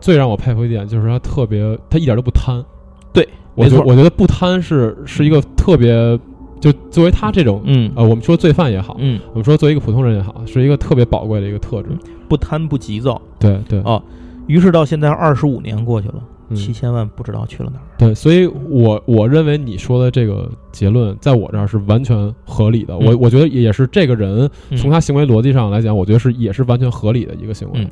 [0.00, 2.64] 最让我佩服一点就是他特别，他一点都不贪。
[3.12, 6.18] 对，我觉我觉得不贪是是一个特别，
[6.60, 11.90] 就作为他这种，嗯呃，我们说罪犯也好，嗯，我们说作为一个普通人也好，是一个特别宝贵的一个特质。
[12.28, 13.20] 不贪不急躁。
[13.38, 14.02] 对对哦
[14.46, 16.22] 于是到现在二十五年过去了，嗯
[16.54, 17.84] 七千万不知道去了哪儿。
[17.98, 22.94] 对，所以我我认为你说的这个结论，在我这儿是完全合理的。
[22.94, 27.80] 嗯我我觉得也是这个人嗯从他行为逻辑上来讲，我觉得是也是完全合理的一个行为。
[27.80, 27.88] 嗯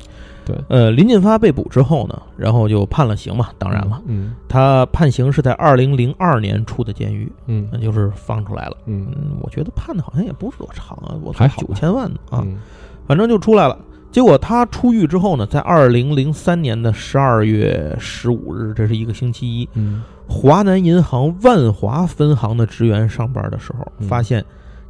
[0.69, 3.49] 呃，林进发被捕之后呢，然后就判了刑嘛。
[3.57, 8.77] 当然了，嗯他判刑是在二零零二年出的监狱，嗯那就是放出来了。
[8.85, 12.57] 嗯嗯，我觉得判的好像也不是多长啊，我还好吧九千万呢啊，嗯
[13.05, 13.77] 反正就出来了。
[14.11, 24.43] 结果他出狱之后呢，在二零零三年的十二月十五日，这是一个星期一，嗯华南银行万华分行的职员上班的时候，嗯发现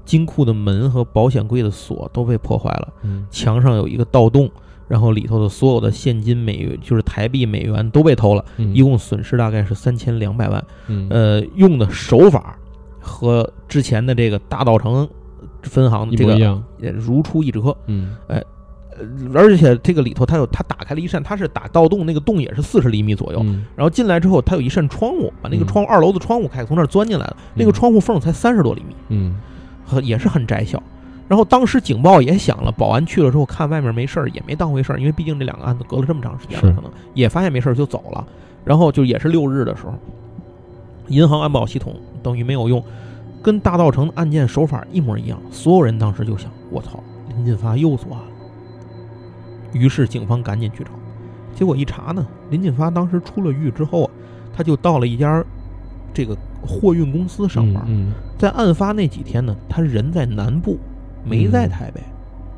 [0.06, 4.50] 金库的门和保险柜的锁都被破坏了，嗯墙上有一个盗洞，
[4.88, 10.64] 然后里头的所有的现金美元，就是台币、美元都被偷了，嗯，一共损失大概是三千两百万。
[10.88, 12.58] 嗯呃，用的手法
[13.00, 15.08] 和之前的这个大稻城
[15.64, 16.64] 分行这个。
[16.80, 17.76] 也如出一辙。
[17.88, 18.42] 嗯呃，
[19.34, 23.40] 而且这个里头它有它打开了一扇，它是打盗洞，那个洞也是四十厘米左右。
[23.44, 27.38] 嗯然后进来之后，它有一扇窗户，把那个嗯窗户二楼的窗户开，从那儿钻进来了。
[27.54, 29.36] 那个窗户缝才三十多厘米，嗯
[29.86, 30.82] 很也是很窄小。
[31.28, 38.26] 然后当时警报也响了，保安去了之后看外面没事儿，也没当回事儿，因为毕竟这两个案子隔了这么长时间了，可能也发现没事儿就走了。
[38.64, 39.94] 然后就也是六日的时候，
[41.10, 42.84] 银行安保系统等于没有用，
[43.42, 45.38] 跟大稻城案件手法一模一样。
[45.52, 48.37] 所有人当时就想：我操，林进发又作案了。
[49.74, 50.92] 于是警方赶紧去找，
[51.54, 54.12] 结果一查呢，林进发当时出了狱之后啊，
[54.56, 55.44] 他就到了一家
[56.14, 57.84] 这个货运公司上班。
[57.88, 60.78] 嗯在案发那几天呢，他人在南部，
[61.26, 62.02] 没在台北，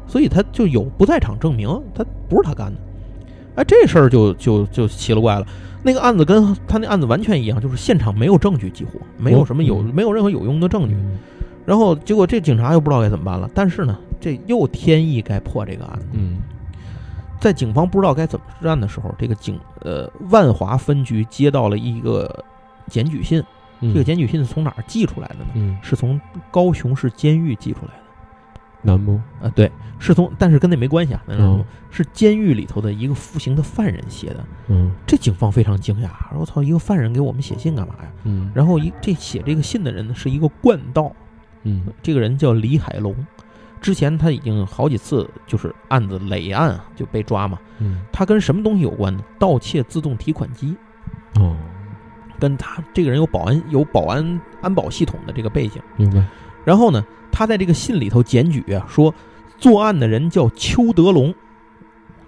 [0.06, 2.78] 所以他就有不在场证明，他不是他干的。
[3.56, 5.48] 哎，这事儿就就就奇了怪了。
[5.82, 10.94] 那个案子跟他那案子完全一样，就是现场没有证据，几乎没有什么有嗯没有任何有用的证据。
[10.96, 11.18] 嗯
[11.66, 13.48] 然后结果这警察又不知道该怎么办了。
[13.54, 16.06] 但是呢，这又天意该破这个案子。
[16.14, 16.40] 嗯
[17.40, 22.44] 在警方不知道该怎么办的时候，这个警呃万华分局接到了一个
[22.88, 23.44] 检举信。
[23.82, 25.46] 嗯，这个检举信是从哪儿寄出来的呢？
[25.56, 26.20] 嗯是从
[26.52, 28.04] 高雄市监狱寄出来的。
[28.82, 29.70] 南部啊，对，
[30.00, 34.46] 是从，但是跟那没关系啊，那是监狱里头的一个服刑的犯人写的。
[34.68, 38.10] 嗯这警方非常惊讶，我操，一个犯人给我们写信干嘛呀？
[38.24, 41.14] 嗯然后一这写这个信的人呢是一个惯盗，
[41.64, 43.14] 嗯这个人叫李海龙，
[43.82, 47.58] 之前他已经好几次就是案子累案啊就被抓嘛。
[47.80, 49.24] 嗯他跟什么东西有关呢？
[49.38, 50.76] 盗窃自动提款机，
[51.36, 51.56] 哦，
[52.38, 55.82] 跟他这个人有保安有保安安保系统的这个背景。
[55.96, 56.24] 明白。
[56.66, 59.14] 然后呢，他在这个信里头检举啊，说
[59.58, 61.34] 作案的人叫邱德龙，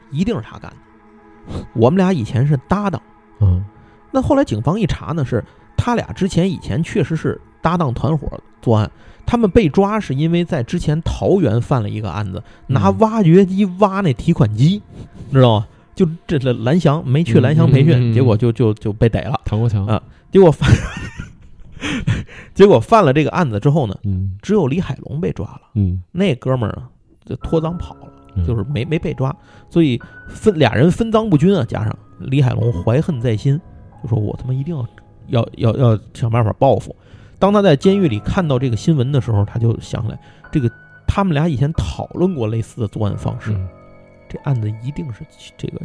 [0.10, 1.66] 一定是他干的。
[1.74, 3.02] 我们俩以前是搭档。
[3.40, 3.66] 嗯
[4.14, 5.44] 那后来警方一查呢，是
[5.84, 8.90] 他俩之前以前确实是搭档团伙作案。
[9.26, 14.82] 他们被抓是因为在之前桃园犯了一个案子，拿嗯挖掘机挖那提款机，
[15.32, 15.68] 知道吗？
[15.96, 19.40] 就这这蓝翔没去蓝翔培训，结果就就就被逮了。
[19.46, 20.02] 唐国强啊
[20.32, 20.70] 结果犯，
[22.54, 25.62] 结果犯了这个案子之后呢，嗯只有李海龙被抓了。
[25.76, 26.90] 嗯那哥们儿啊，
[27.26, 29.36] 就脱赃跑了，嗯就是没没被抓，
[29.70, 33.60] 所以分俩人分赃不均啊，加上李海龙怀恨在心，
[34.04, 34.86] 就说我他妈一定要
[35.32, 36.96] 要要要想办法报复。
[37.40, 40.20] 当他在监狱里看到这个新闻的时候，他就想起来，
[40.52, 40.70] 这个
[41.08, 43.68] 他们俩以前讨论过类似的作案方式，嗯
[44.30, 45.26] 这案子一定是
[45.58, 45.82] 这个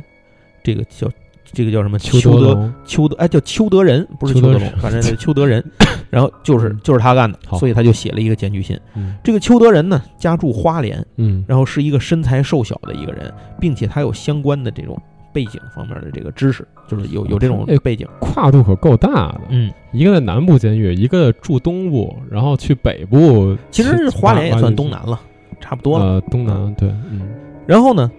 [0.63, 1.09] 这个叫
[1.45, 5.65] 这个叫什么邱邱德龙邱德哎叫邱德仁，不是邱德仁邱德龙，反正是 邱德仁，
[6.11, 8.79] 然后就是嗯就是他干的，好所以他就写了一个检举信。
[8.95, 15.01] 嗯这个邱德仁呢，家住花莲，嗯然后是一个身材瘦小的一个人，并且他有相关的这种
[15.37, 18.09] 背景方面的这个知识，就是有有这种哎背景。
[18.23, 25.21] 跨度可够大的，嗯，一个在南部监狱，一个住东部，然后去北部，其实花莲也算东南南了，
[25.61, 26.07] 差不多了。
[26.07, 27.29] 呃，东南对，嗯。
[27.67, 28.11] 然后呢，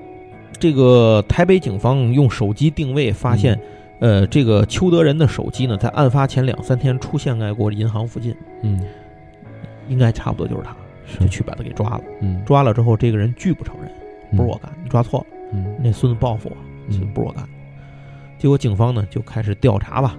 [0.60, 3.60] 这个台北警方用手机定位发现，
[4.00, 8.80] 呃，这个邱德仁的手机呢，在案发前两三天出现在过银行附近，嗯。
[9.90, 11.20] 应该差不多就是他，是。
[11.20, 12.02] 就去把他给抓了。
[12.22, 12.40] 嗯。
[12.46, 13.90] 抓了之后，这个人拒不承认，
[14.36, 15.76] 不是我干，你抓错了，嗯。
[15.82, 16.58] 那孙子报复我，
[16.90, 17.08] 嗯。
[17.14, 17.50] 不是我干的。
[18.38, 20.18] 结果警方呢就开始调查吧，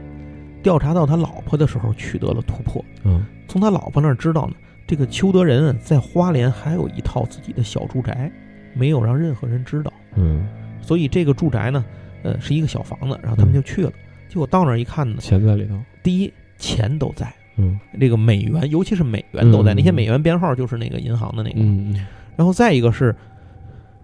[0.63, 3.25] 调查到他老婆的时候取得了突破，嗯。
[3.47, 4.55] 从他老婆那儿知道呢，
[4.87, 8.31] 这个邱德仁在花莲还有一套自己的小住宅，
[8.75, 10.47] 没有让任何人知道，嗯，
[10.83, 11.85] 所以这个住宅呢，
[12.23, 13.93] 呃，是一个小房子，然后他们就去了，
[14.29, 17.79] 结果到那儿一看呢，钱在里头，第一钱都在，嗯。
[17.99, 19.77] 这个美元，尤其是美元都在，嗯。
[19.77, 21.93] 那些美元编号就是那个银行的那个，嗯。
[21.93, 22.07] 嗯。
[22.37, 23.17] 然后再一个是，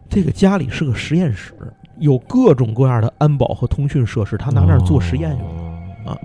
[0.08, 1.52] 这个家里是个实验室，
[1.98, 5.40] 有各种各样的安保和通讯设施，他拿那儿做实验用。
[5.40, 6.18] 哦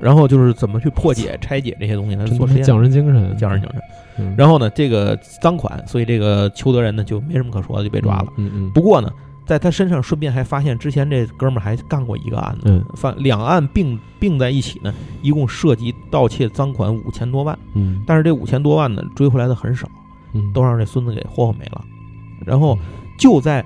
[0.00, 2.62] 然后就是怎么去破解、拆解这些东西，他真做实验。
[2.62, 3.82] 匠人精神，匠人精神。
[4.16, 8.32] 嗯，然后呢，这个赃款，所以这个邱德仁呢就没什么可说的，就被抓了。
[8.38, 9.12] 嗯嗯不过呢，
[9.44, 17.58] 在他身上顺便还发现，之前这哥们儿还干过一个案子，嗯犯两案并并在一起呢，一共涉及盗窃赃款五千多万。
[17.74, 19.86] 嗯但是这五千多万呢，追回来的很少，
[20.32, 21.84] 嗯，都让这孙子给霍霍没了。
[22.46, 22.74] 然后
[23.18, 23.62] 就在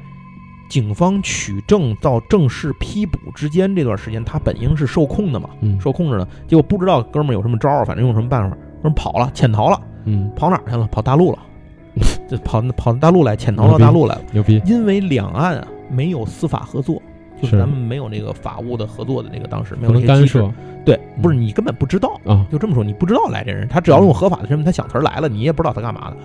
[0.75, 6.27] 警方取证到正式批捕之间这段时间，他本应是受控的嘛，嗯受控制的。
[6.49, 10.89] 结果不知道哥们儿有什么招儿，反正用什么办法，哥们儿跑了，潜逃了，嗯跑哪儿去了？
[10.91, 11.39] 跑大陆了，
[12.29, 14.23] 就跑跑到大陆来，潜逃到大陆来了。
[14.33, 17.01] 牛逼，因为两岸啊没有司法合作，
[17.41, 20.41] 就是是咱们没有那个法务的合作的那个，当时没不有那些机制。
[20.41, 20.53] 涉
[20.85, 22.45] 对，不是嗯你根本不知道，啊。
[22.51, 26.17] 就这么说，你不知道来这人，他只要用合法的身份，他想词儿来了，你也不知道他干嘛的。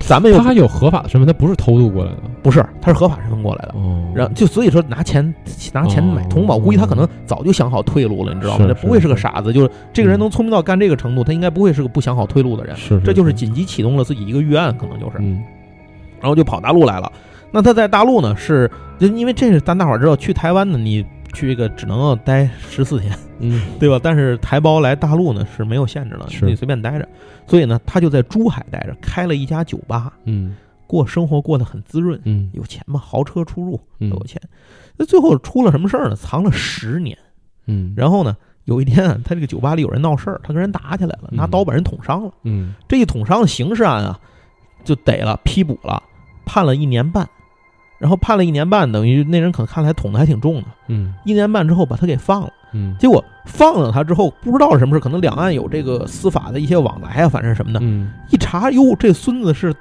[0.00, 3.74] 咱们又他还有合法的身份，他不是偷渡过来的不是，他是合法身份过来的。
[3.74, 4.12] 哦。
[4.14, 5.34] 然后就所以说拿钱
[5.72, 8.66] 拿钱买通吧，哦我估计他可能早就想好退路了，你知道吗？
[8.66, 12.76] 是他不会是个傻子，就是这个人嗯能聪明到干这个程度，他应该不会是个不想好退路的人。
[12.76, 15.42] 是，这就是紧急启动了自己一个预案，可能就是，嗯
[16.20, 17.10] 然后就跑大陆来了。
[17.50, 24.00] 那他在大陆呢，是就因为这是咱大伙儿知道，去台湾呢，你去一个只能待十四天，嗯 对吧？
[24.02, 27.08] 但是台胞来大陆呢是没有限制的，是你随便待着。
[27.46, 30.56] 所以呢，他就在珠海待着，开了一家酒吧，嗯
[30.86, 34.40] 过生活过得很滋润，嗯有钱嘛，豪车出入都嗯有钱。
[34.96, 36.16] 那最后出了什么事儿呢？
[36.16, 37.16] 藏了十年。
[37.66, 42.32] 嗯，然后呢，有一天啊，他这个酒吧里有人闹事儿，他跟人打起来了，拿嗯刀把人捅伤了。
[42.44, 44.18] 嗯这一捅伤刑事案啊，
[44.82, 46.02] 就逮了，批捕了，
[46.46, 47.28] 判了一年半。
[47.98, 50.64] 然后判了一年半，等于那人可能看来捅的还挺重的。
[50.88, 52.50] 嗯一年半之后把他给放了。
[52.74, 57.80] 嗯结果放了他之后，不知道什么事，可能两岸有这个司法的一些往来啊，反正什么的。
[57.82, 59.74] 嗯一查，哟，这孙子是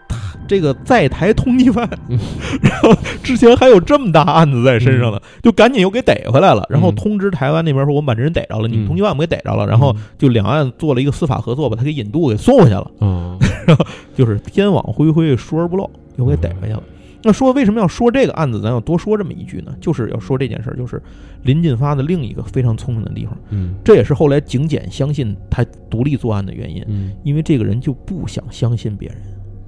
[0.47, 2.18] 这个在台通缉犯，嗯
[2.63, 12.89] 然后之前还有这么大案子在身上呢，就赶紧又给逮回来了，然后通知台湾那边说，我们把这人逮着了，你们嗯通缉犯我们给逮着了，然后就两岸做了一个司法合作，把他给引渡给送回去了，
[13.68, 16.82] 然后就是天网恢恢，疏而不漏，又给逮回去了。
[17.28, 18.61] 那说为什么要说这个案子？
[18.61, 19.75] 咱要多说这么一句呢？
[19.82, 21.01] 就是要说这件事儿，就是
[21.43, 29.17] 林进发的另一个非常聪明的地方，嗯这也是后来警检相信他独立作案的原因，嗯因为这个人就不想相信别人。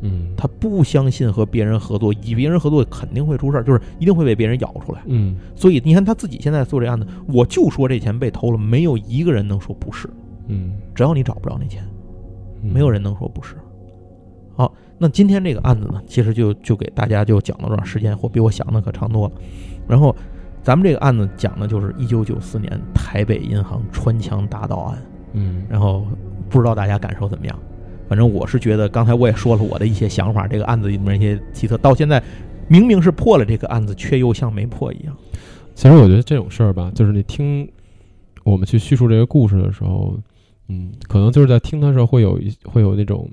[0.02, 5.02] 嗯他不相信和别人合作，与别人合作肯定会出事儿，就是一定会被别人咬出来。
[5.08, 10.10] 嗯所以你看他自己现在做这案子，我就说这钱被偷了，没有一个人能说不是，
[10.48, 11.84] 嗯，只要你找不着那钱，
[12.64, 13.56] 嗯没有人能说不是。
[14.60, 19.34] 好，那今天这个案子呢，其实就就给大家就讲到这儿，时间或比我想的可长多了。
[19.88, 20.14] 然后
[20.62, 25.02] 咱们这个案子讲的就是一九九四年台北银行穿墙大盗案。
[25.32, 26.06] 嗯然后
[26.50, 27.58] 不知道大家感受怎么样？
[28.10, 32.22] 反正我是觉得，刚才我也说了我的一些想法，这个案子里面一些奇特，到现在
[32.68, 35.16] 明明是破了这个案子，却又像没破一样。
[35.74, 37.66] 其实我觉得这种事儿吧，就是你听
[38.44, 40.20] 我们去叙述这个故事的时候，
[40.68, 43.30] 嗯，可能就是在听的时候会有一会有那种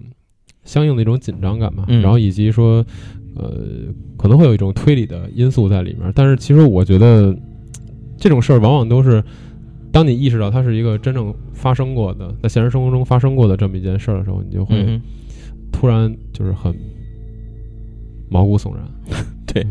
[0.66, 2.84] 相应的一种紧张感嘛，嗯然后以及说，
[3.34, 3.58] 呃，
[4.18, 6.12] 可能会有一种推理的因素在里面。
[6.14, 7.34] 但是其实我觉得
[8.18, 9.24] 这种事儿往往都是，
[9.90, 15.00] 当你意识到它是一个真正发生过的，在现实生活中发生过的这么一件事儿的时候，你就会嗯，
[15.72, 16.74] 突然就是很
[18.28, 18.84] 毛骨悚然。
[19.46, 19.62] 对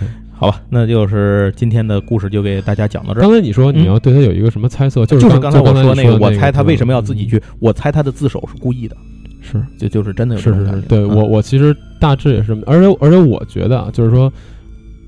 [0.00, 3.22] 嗯好吧，那就是今天的故事就给大家讲到这儿。
[3.22, 8.96] 刚才你说你嗯要对他有一个什么猜测，就是是刚才我说那个，那我猜他为什么要自己嗯去，我猜他的自首是故意的，
[9.60, 10.80] 是就就是真的有这是是是。
[10.82, 14.32] 对嗯我我其实大致也是，而且而且我觉得啊，就是说，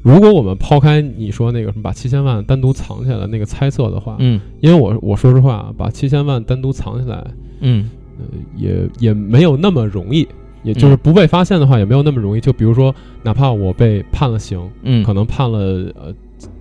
[0.03, 7.25] 如果我们抛开你说那个什么把七千万单独藏起来那个猜测的话，嗯因为我我说实话啊，把七千万单独藏起来，
[7.61, 8.25] 嗯呃，
[8.57, 10.27] 也也没有那么容易，
[10.63, 12.41] 也就是嗯不被发现的话，也没有那么容易。
[12.41, 15.59] 就比如说，哪怕我被判了刑，嗯，可能判了
[15.95, 16.15] 呃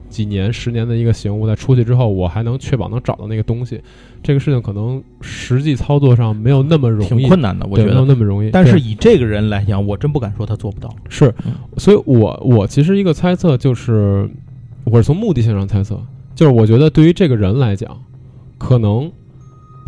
[0.10, 3.80] 几年、十年的一个刑，我在出去之后，我还能确保能找到那个东西，
[4.26, 8.06] 这个事情可能实际操作上没有那么容易，挺困难的，我觉得没有。
[8.06, 8.49] 那么容易。
[8.49, 10.89] 但是以这个人来讲，我真不敢说他做不到。
[11.07, 14.27] 是嗯，所以我我其实一个猜测就是，
[14.84, 16.02] 我是从目的性上猜测，
[16.34, 17.95] 就是我觉得对于这个人来讲，
[18.57, 19.11] 可能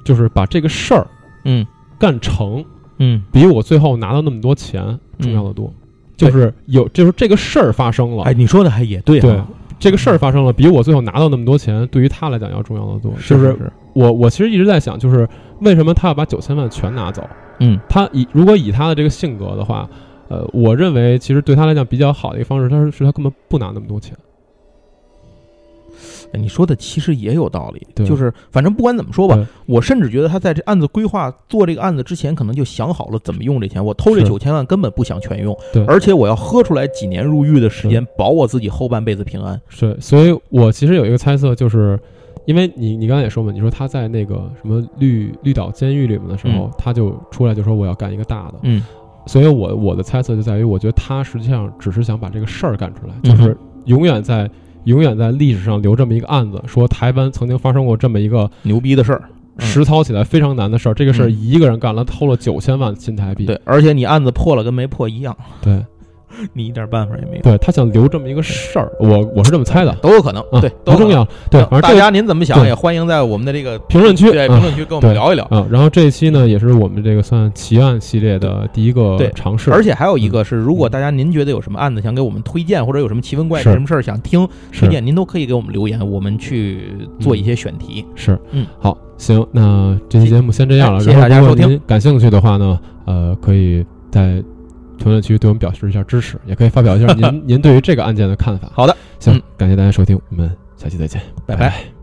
[0.05, 1.07] 就是把这个事儿
[1.45, 1.65] 嗯
[1.97, 2.63] 干成，
[2.99, 5.73] 嗯比我最后拿到那么多钱重要的多。
[6.15, 9.47] 就是有，就是这个事儿发生了，哎，你说的还也对对啊，
[9.77, 13.13] 这个事儿发生了，比我最后拿到那么多钱，对于他来讲要重要的多。
[13.19, 15.27] 是是是，我我其实一直在想，就是
[15.61, 17.27] 为什么他要把九千万全拿走？
[17.59, 19.89] 嗯他以如果以他的这个性格的话，
[20.27, 24.15] 呃，我认为其实对他来讲比较好的一个方式，他是是他根本不拿那么多钱。
[26.31, 33.83] 哎你说的其实也有道理，就是反正不管怎么说吧，我甚至觉得他在这案子规划做这个案子之前，可能就想好了怎么用这钱。
[33.83, 39.59] 我偷这九千万根本不想全用，对而且我要喝出来几年入狱的时间，保我自己后半辈子平安。
[39.69, 41.97] 是，所以我其实有一个猜测，就是
[42.47, 46.71] 因为你你刚才也说嘛，你说他在那个什么绿绿岛监狱里面的时候，嗯。
[46.77, 48.81] 他就出来就说我要干一个大的，嗯。
[49.25, 54.49] 所以我我的猜测就在于，我觉得他实际上只是想把这个事儿干出来，就是永远在
[54.85, 59.21] 永远在历史上留这么一个案子，说台湾曾经发生过这么一个牛逼的事儿。
[59.57, 59.65] 嗯。
[59.67, 61.37] 实操起来非常难的事儿，这个事儿嗯。
[61.41, 65.85] 一个人干了，偷了九千万新台币，对，而且你案子破了跟没破一样，对
[66.53, 67.41] 你一点办法也没有。
[67.41, 75.45] 对，他想留这么一个事儿，我我是这么猜的，都有可能，啊，对，都重要，对，反正大家您怎么想也欢迎在我们的这个评论区啊对评论区跟我们聊一聊。
[75.45, 88.05] 啊，然后这一期呢，也是我们这个算奇案系列的第一个尝试，而且还有一个是，如果大家您觉得有什么案子想给我们推荐，或者有什么奇闻怪事是什么事儿想听推是荐，您都可以给我们留言，我们去做一些选题。
[88.15, 90.99] 是，嗯，好，行，那这期节目先这样了。
[90.99, 94.43] 哎谢谢大家收听感兴趣的话呢，呃，可以在
[94.97, 98.69] 评论区对我们表示一下支持，也可以发表一下您 您对于这个案件的看法。
[98.73, 101.55] 好的，行嗯，感谢大家收听，我们下期再见，拜。
[101.55, 101.96] 拜拜